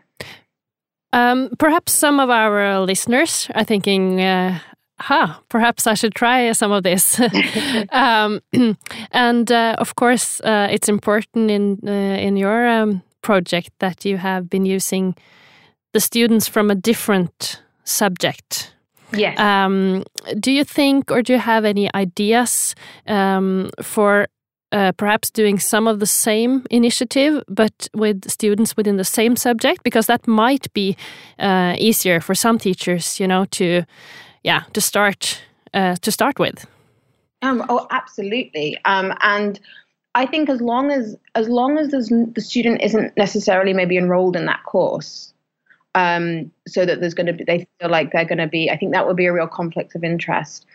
Um, 1.13 1.49
perhaps 1.59 1.93
some 1.93 2.21
of 2.23 2.31
our 2.31 2.87
listeners 2.87 3.49
are 3.55 3.65
thinking, 3.65 4.21
uh, 4.21 4.59
"Ha, 5.01 5.41
perhaps 5.49 5.87
I 5.87 5.95
should 5.95 6.15
try 6.15 6.53
some 6.53 6.71
of 6.77 6.83
this." 6.83 7.21
um, 7.93 8.41
and 9.11 9.51
uh, 9.51 9.75
of 9.79 9.95
course, 9.95 10.41
uh, 10.45 10.69
it's 10.71 10.89
important 10.89 11.51
in 11.51 11.79
uh, 11.87 12.27
in 12.27 12.37
your 12.37 12.69
um, 12.69 13.03
project 13.23 13.71
that 13.79 14.05
you 14.05 14.19
have 14.19 14.49
been 14.49 14.67
using 14.67 15.15
the 15.93 16.01
students 16.01 16.49
from 16.49 16.71
a 16.71 16.75
different 16.75 17.63
subject. 17.85 18.75
Yes. 19.13 19.39
Um, 19.39 20.05
do 20.39 20.51
you 20.53 20.65
think, 20.65 21.11
or 21.11 21.23
do 21.23 21.33
you 21.33 21.39
have 21.39 21.65
any 21.65 21.93
ideas 21.95 22.75
um, 23.07 23.71
for 23.83 24.29
uh, 24.73 24.93
perhaps 24.93 25.31
doing 25.31 25.59
some 25.59 25.89
of 25.89 25.99
the 25.99 26.07
same 26.07 26.65
initiative, 26.71 27.43
but 27.49 27.89
with 27.95 28.31
students 28.31 28.77
within 28.77 28.97
the 28.97 29.05
same 29.05 29.37
subject? 29.37 29.83
Because 29.83 30.07
that 30.07 30.27
might 30.29 30.73
be 30.73 30.97
uh, 31.39 31.75
easier 31.79 32.21
for 32.21 32.35
some 32.35 32.59
teachers, 32.59 33.19
you 33.19 33.27
know, 33.27 33.45
to 33.47 33.85
yeah, 34.43 34.63
to 34.73 34.81
start 34.81 35.43
uh, 35.75 35.97
to 35.97 36.11
start 36.11 36.39
with. 36.39 36.67
Um, 37.43 37.65
oh, 37.69 37.87
absolutely. 37.91 38.79
Um, 38.85 39.15
and 39.23 39.59
I 40.15 40.27
think 40.27 40.49
as 40.49 40.61
long 40.61 40.91
as 40.91 41.17
as 41.35 41.49
long 41.49 41.79
as 41.79 41.89
the 41.89 42.41
student 42.41 42.83
isn't 42.83 43.17
necessarily 43.17 43.73
maybe 43.73 43.97
enrolled 43.97 44.37
in 44.37 44.47
that 44.47 44.63
course, 44.65 45.33
um, 45.95 46.51
so 46.67 46.87
that 46.87 47.01
there's 47.01 47.15
going 47.15 47.27
to 47.27 47.33
be 47.33 47.45
they 47.45 47.67
feel 47.81 47.91
like 47.91 48.13
they're 48.13 48.25
going 48.25 48.39
to 48.39 48.47
be. 48.47 48.71
I 48.71 48.77
think 48.77 48.93
that 48.93 49.07
would 49.07 49.17
be 49.17 49.27
a 49.27 49.33
real 49.33 49.49
conflict 49.49 49.95
of 49.95 50.05
interest. 50.05 50.67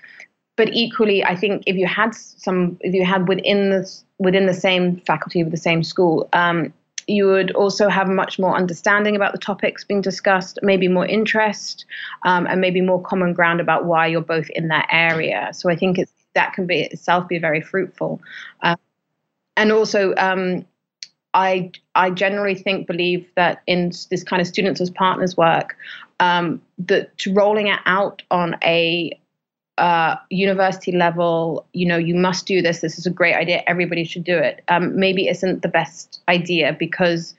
But 0.58 0.73
equally, 0.73 1.23
I 1.23 1.36
think 1.36 1.63
if 1.65 1.75
you 1.75 1.86
had 1.86 2.15
some, 2.15 2.78
if 2.82 2.93
you 2.93 3.06
had 3.06 3.28
within 3.28 3.69
the 3.69 4.01
within 4.19 4.45
the 4.45 4.54
same 4.54 4.97
faculty 5.01 5.43
with 5.43 5.51
the 5.51 5.58
same 5.58 5.84
school, 5.84 6.30
um, 6.34 6.73
you 7.08 7.28
would 7.28 7.51
also 7.51 7.89
have 7.89 8.08
much 8.08 8.39
more 8.39 8.56
understanding 8.56 9.15
about 9.15 9.32
the 9.32 9.38
topics 9.38 9.84
being 9.84 10.01
discussed, 10.01 10.58
maybe 10.62 10.88
more 10.88 11.06
interest, 11.06 11.86
um, 12.23 12.47
and 12.47 12.62
maybe 12.62 12.82
more 12.82 13.01
common 13.01 13.34
ground 13.34 13.60
about 13.60 13.86
why 13.86 14.08
you're 14.08 14.21
both 14.21 14.49
in 14.51 14.69
that 14.69 14.88
area. 14.91 15.49
So 15.54 15.69
I 15.69 15.75
think 15.75 15.99
that 16.34 16.54
can 16.54 16.65
be 16.65 16.84
itself 16.84 17.28
be 17.28 17.38
very 17.38 17.62
fruitful. 17.62 18.21
Uh, 18.62 18.75
and 19.58 19.71
also, 19.71 20.13
um, 20.15 20.65
I 21.36 21.71
I 21.93 22.10
generally 22.10 22.56
think 22.56 22.88
believe 22.88 23.28
that 23.36 23.62
in 23.67 23.91
this 24.10 24.24
kind 24.24 24.41
of 24.41 24.48
students 24.48 24.82
as 24.82 24.89
partners 24.89 25.38
work, 25.38 25.78
um, 26.19 26.62
that 26.80 27.12
rolling 27.28 27.67
it 27.67 27.80
out 27.86 28.24
on 28.32 28.56
a 28.63 29.19
uh, 29.78 30.15
university 30.30 30.93
level, 30.93 31.67
you 31.74 31.86
know, 31.86 31.98
you 31.98 32.15
must 32.15 32.45
do 32.45 32.62
this. 32.62 32.80
This 32.80 32.98
is 32.98 33.06
a 33.06 33.12
great 33.12 33.36
idea. 33.36 33.62
Everybody 33.67 34.06
should 34.06 34.24
do 34.24 34.38
it. 34.38 34.63
Um, 34.69 34.98
maybe 34.98 35.28
isn't 35.28 35.62
the 35.62 35.67
best 35.67 36.21
idea 36.30 36.76
because 36.80 37.36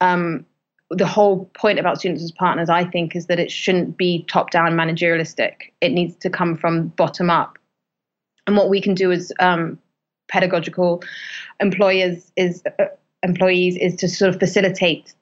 um, 0.00 0.46
the 0.90 1.06
whole 1.06 1.44
point 1.54 1.78
about 1.78 1.98
students 1.98 2.24
as 2.24 2.32
partners, 2.32 2.70
I 2.70 2.84
think, 2.84 3.14
is 3.14 3.26
that 3.26 3.38
it 3.38 3.50
shouldn't 3.50 3.98
be 3.98 4.24
top 4.28 4.50
down 4.50 4.72
managerialistic. 4.72 5.72
It 5.82 5.92
needs 5.92 6.16
to 6.16 6.30
come 6.30 6.56
from 6.56 6.88
bottom 6.88 7.28
up. 7.28 7.58
And 8.46 8.56
what 8.56 8.70
we 8.70 8.80
can 8.80 8.94
do 8.94 9.12
as 9.12 9.30
um, 9.38 9.78
pedagogical 10.28 11.02
employers 11.60 12.32
is 12.36 12.62
uh, 12.78 12.86
employees 13.22 13.76
is 13.76 13.96
to 13.96 14.08
sort 14.08 14.32
of 14.32 14.38
facilitate 14.38 15.14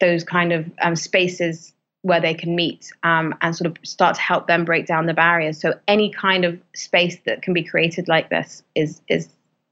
those 0.00 0.24
kind 0.24 0.52
of 0.52 0.70
um, 0.82 0.96
spaces 0.96 1.72
where 2.02 2.20
they 2.20 2.34
can 2.34 2.54
meet 2.54 2.92
um, 3.02 3.34
and 3.40 3.56
sort 3.56 3.66
of 3.66 3.76
start 3.82 4.16
to 4.16 4.20
help 4.20 4.46
them 4.46 4.64
break 4.64 4.86
down 4.86 5.06
the 5.06 5.14
barriers. 5.14 5.58
So 5.58 5.74
any 5.88 6.10
kind 6.10 6.44
of 6.44 6.60
space 6.74 7.16
that 7.24 7.40
can 7.40 7.54
be 7.54 7.62
created 7.62 8.08
like 8.08 8.28
this 8.28 8.62
is 8.74 9.00
is 9.08 9.28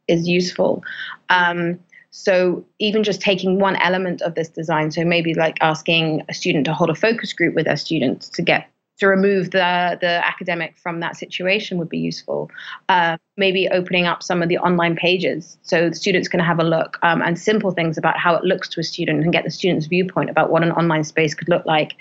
is 0.09 0.27
useful. 0.27 0.83
Um, 1.29 1.79
so 2.11 2.65
even 2.79 3.05
just 3.05 3.21
taking 3.21 3.59
one 3.59 3.77
element 3.77 4.23
of 4.23 4.35
this 4.35 4.49
design, 4.49 4.91
so 4.91 5.05
maybe 5.05 5.35
like 5.35 5.59
asking 5.61 6.23
a 6.29 6.35
student 6.35 6.67
to 6.67 6.75
hold 6.75 6.91
a 6.91 6.95
focus 6.95 7.33
group 7.33 7.55
with 7.55 7.65
their 7.65 7.77
students 7.77 8.29
to 8.31 8.43
get 8.43 8.69
to 9.03 9.09
remove 9.09 9.51
the 9.51 9.99
the 10.01 10.25
academic 10.25 10.79
from 10.79 11.01
that 11.01 11.17
situation 11.17 11.77
would 11.79 11.89
be 11.89 11.99
useful. 11.99 12.49
Uh, 12.89 13.17
maybe 13.37 13.69
opening 13.71 14.07
up 14.07 14.23
some 14.23 14.43
of 14.43 14.49
the 14.49 14.59
online 14.59 14.95
pages 14.95 15.59
so 15.63 15.89
the 15.89 15.95
students 15.95 16.29
can 16.29 16.39
have 16.39 16.61
a 16.61 16.65
look 16.65 16.99
um, 17.03 17.21
and 17.21 17.37
simple 17.39 17.73
things 17.73 17.99
about 17.99 18.17
how 18.17 18.33
it 18.35 18.45
looks 18.45 18.69
to 18.69 18.79
a 18.79 18.85
student 18.85 19.25
and 19.25 19.33
get 19.33 19.43
the 19.43 19.51
student's 19.51 19.87
viewpoint 19.87 20.31
about 20.31 20.51
what 20.51 20.63
an 20.63 20.71
online 20.73 21.03
space 21.03 21.35
could 21.35 21.49
look 21.49 21.67
like 21.67 21.95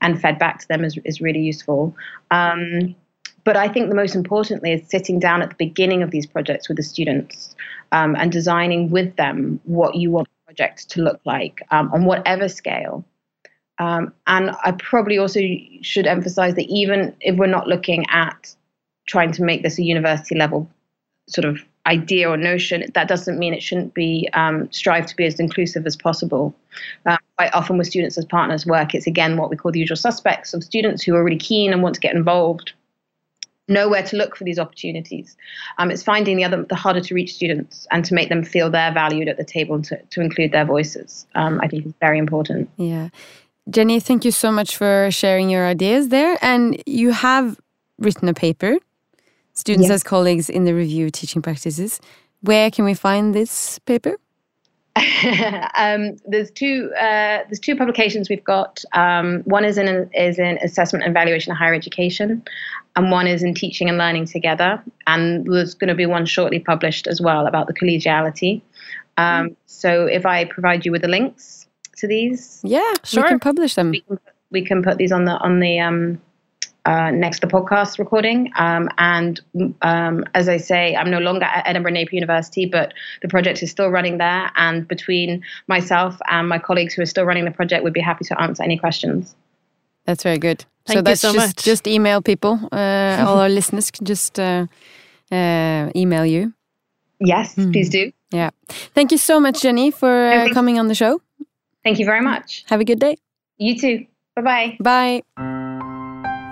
and 0.00 0.20
fed 0.20 0.38
back 0.38 0.60
to 0.60 0.68
them 0.68 0.84
is, 0.84 0.96
is 1.04 1.20
really 1.20 1.40
useful. 1.40 1.96
Um, 2.30 2.94
but 3.42 3.56
I 3.56 3.66
think 3.66 3.88
the 3.88 3.96
most 3.96 4.14
importantly 4.14 4.72
is 4.72 4.88
sitting 4.88 5.18
down 5.18 5.42
at 5.42 5.48
the 5.48 5.56
beginning 5.56 6.02
of 6.02 6.10
these 6.12 6.26
projects 6.26 6.68
with 6.68 6.76
the 6.76 6.82
students 6.82 7.56
um, 7.90 8.14
and 8.14 8.30
designing 8.30 8.90
with 8.90 9.16
them 9.16 9.60
what 9.64 9.96
you 9.96 10.12
want 10.12 10.28
the 10.28 10.46
project 10.46 10.88
to 10.90 11.02
look 11.02 11.20
like 11.24 11.62
um, 11.72 11.90
on 11.92 12.04
whatever 12.04 12.48
scale. 12.48 13.04
Um, 13.78 14.12
and 14.26 14.50
I 14.64 14.72
probably 14.72 15.18
also 15.18 15.40
should 15.82 16.06
emphasize 16.06 16.54
that 16.54 16.66
even 16.68 17.14
if 17.20 17.36
we're 17.36 17.46
not 17.46 17.66
looking 17.66 18.04
at 18.10 18.54
trying 19.06 19.32
to 19.32 19.42
make 19.42 19.62
this 19.62 19.78
a 19.78 19.82
university 19.82 20.36
level 20.36 20.70
sort 21.26 21.44
of 21.44 21.58
idea 21.86 22.30
or 22.30 22.36
notion, 22.36 22.84
that 22.94 23.08
doesn't 23.08 23.38
mean 23.38 23.52
it 23.52 23.62
shouldn't 23.62 23.92
be 23.94 24.28
um, 24.32 24.70
strive 24.72 25.06
to 25.06 25.16
be 25.16 25.24
as 25.26 25.38
inclusive 25.40 25.86
as 25.86 25.96
possible. 25.96 26.54
Uh, 27.04 27.16
quite 27.36 27.52
often 27.52 27.76
with 27.76 27.86
students 27.86 28.16
as 28.16 28.24
partners 28.24 28.64
work, 28.64 28.94
it's 28.94 29.06
again 29.06 29.36
what 29.36 29.50
we 29.50 29.56
call 29.56 29.72
the 29.72 29.80
usual 29.80 29.96
suspects 29.96 30.54
of 30.54 30.64
students 30.64 31.02
who 31.02 31.14
are 31.14 31.24
really 31.24 31.36
keen 31.36 31.72
and 31.72 31.82
want 31.82 31.94
to 31.94 32.00
get 32.00 32.14
involved. 32.14 32.72
know 33.68 33.88
where 33.88 34.02
to 34.02 34.16
look 34.16 34.36
for 34.36 34.44
these 34.44 34.58
opportunities. 34.58 35.36
Um, 35.78 35.90
it's 35.90 36.02
finding 36.02 36.36
the 36.36 36.44
other, 36.44 36.64
the 36.64 36.74
harder 36.74 37.00
to 37.00 37.14
reach 37.14 37.34
students 37.34 37.86
and 37.90 38.04
to 38.04 38.14
make 38.14 38.28
them 38.28 38.44
feel 38.44 38.70
they're 38.70 38.92
valued 38.92 39.28
at 39.28 39.36
the 39.36 39.44
table 39.44 39.74
and 39.74 39.84
to, 39.86 40.00
to 40.02 40.20
include 40.20 40.52
their 40.52 40.64
voices. 40.64 41.26
Um, 41.34 41.60
I 41.62 41.68
think 41.68 41.86
is 41.86 41.94
very 42.00 42.18
important. 42.18 42.70
Yeah. 42.76 43.08
Jenny, 43.70 43.98
thank 43.98 44.24
you 44.24 44.30
so 44.30 44.52
much 44.52 44.76
for 44.76 45.08
sharing 45.10 45.48
your 45.48 45.66
ideas 45.66 46.08
there. 46.08 46.36
And 46.42 46.82
you 46.86 47.12
have 47.12 47.58
written 47.98 48.28
a 48.28 48.34
paper, 48.34 48.76
Students 49.54 49.88
yes. 49.88 49.94
as 49.94 50.02
Colleagues 50.02 50.50
in 50.50 50.64
the 50.64 50.74
Review 50.74 51.06
of 51.06 51.12
Teaching 51.12 51.40
Practices. 51.40 52.00
Where 52.40 52.70
can 52.70 52.84
we 52.84 52.92
find 52.94 53.34
this 53.34 53.78
paper? 53.80 54.16
um, 55.76 56.16
there's 56.26 56.50
two. 56.50 56.92
Uh, 56.94 57.42
there's 57.46 57.60
two 57.60 57.74
publications 57.74 58.28
we've 58.28 58.44
got. 58.44 58.84
Um, 58.92 59.42
one 59.44 59.64
is 59.64 59.78
in 59.78 60.10
is 60.12 60.38
in 60.38 60.58
assessment 60.58 61.04
and 61.04 61.10
evaluation 61.10 61.50
of 61.52 61.58
higher 61.58 61.74
education, 61.74 62.44
and 62.94 63.10
one 63.10 63.26
is 63.26 63.42
in 63.42 63.54
teaching 63.54 63.88
and 63.88 63.96
learning 63.96 64.26
together. 64.26 64.82
And 65.06 65.46
there's 65.46 65.74
going 65.74 65.88
to 65.88 65.94
be 65.94 66.06
one 66.06 66.26
shortly 66.26 66.60
published 66.60 67.06
as 67.06 67.20
well 67.20 67.46
about 67.46 67.66
the 67.66 67.74
collegiality. 67.74 68.60
Um, 69.16 69.50
mm. 69.50 69.56
So 69.66 70.06
if 70.06 70.26
I 70.26 70.44
provide 70.44 70.84
you 70.84 70.92
with 70.92 71.02
the 71.02 71.08
links 71.08 71.63
to 71.96 72.06
these, 72.06 72.60
yeah, 72.64 72.94
sure, 73.04 73.22
we 73.22 73.28
can 73.28 73.40
publish 73.40 73.74
them. 73.74 73.90
We 73.90 74.00
can, 74.00 74.18
we 74.50 74.64
can 74.64 74.82
put 74.82 74.98
these 74.98 75.12
on 75.12 75.24
the 75.24 75.32
on 75.32 75.60
the 75.60 75.80
um, 75.80 76.20
uh, 76.86 77.10
next 77.10 77.40
the 77.40 77.46
podcast 77.46 77.98
recording. 77.98 78.50
Um, 78.56 78.88
and 78.98 79.40
um, 79.82 80.24
as 80.34 80.48
I 80.48 80.58
say, 80.58 80.94
I'm 80.94 81.10
no 81.10 81.18
longer 81.18 81.46
at 81.46 81.66
Edinburgh 81.66 81.92
Napier 81.92 82.16
University, 82.16 82.66
but 82.66 82.92
the 83.22 83.28
project 83.28 83.62
is 83.62 83.70
still 83.70 83.88
running 83.88 84.18
there. 84.18 84.50
And 84.56 84.86
between 84.86 85.42
myself 85.66 86.18
and 86.28 86.48
my 86.48 86.58
colleagues 86.58 86.94
who 86.94 87.02
are 87.02 87.06
still 87.06 87.24
running 87.24 87.44
the 87.44 87.50
project, 87.50 87.84
we'd 87.84 87.94
be 87.94 88.00
happy 88.00 88.24
to 88.26 88.40
answer 88.40 88.62
any 88.62 88.78
questions. 88.78 89.34
That's 90.04 90.22
very 90.22 90.38
good. 90.38 90.64
Thank 90.86 90.98
so 90.98 91.02
that's 91.02 91.20
so 91.20 91.32
just, 91.32 91.56
much. 91.56 91.64
just 91.64 91.86
email 91.86 92.20
people. 92.20 92.60
Uh, 92.70 93.24
all 93.26 93.38
our 93.38 93.48
listeners 93.48 93.90
can 93.90 94.04
just 94.04 94.38
uh, 94.38 94.66
uh, 95.32 95.90
email 95.96 96.26
you. 96.26 96.52
Yes, 97.20 97.54
mm. 97.54 97.72
please 97.72 97.88
do. 97.88 98.12
Yeah. 98.30 98.50
Thank 98.94 99.12
you 99.12 99.18
so 99.18 99.40
much, 99.40 99.62
Jenny, 99.62 99.90
for 99.90 100.26
uh, 100.26 100.52
coming 100.52 100.78
on 100.78 100.88
the 100.88 100.94
show. 100.94 101.22
Thank 101.84 101.98
you 101.98 102.06
very 102.06 102.22
much. 102.22 102.64
Have 102.68 102.80
a 102.80 102.84
good 102.84 102.98
day. 102.98 103.16
You 103.58 103.78
too. 103.78 104.06
Bye-bye. 104.36 104.78
Bye. 104.80 105.22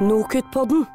NOKUT-podden. 0.01 0.87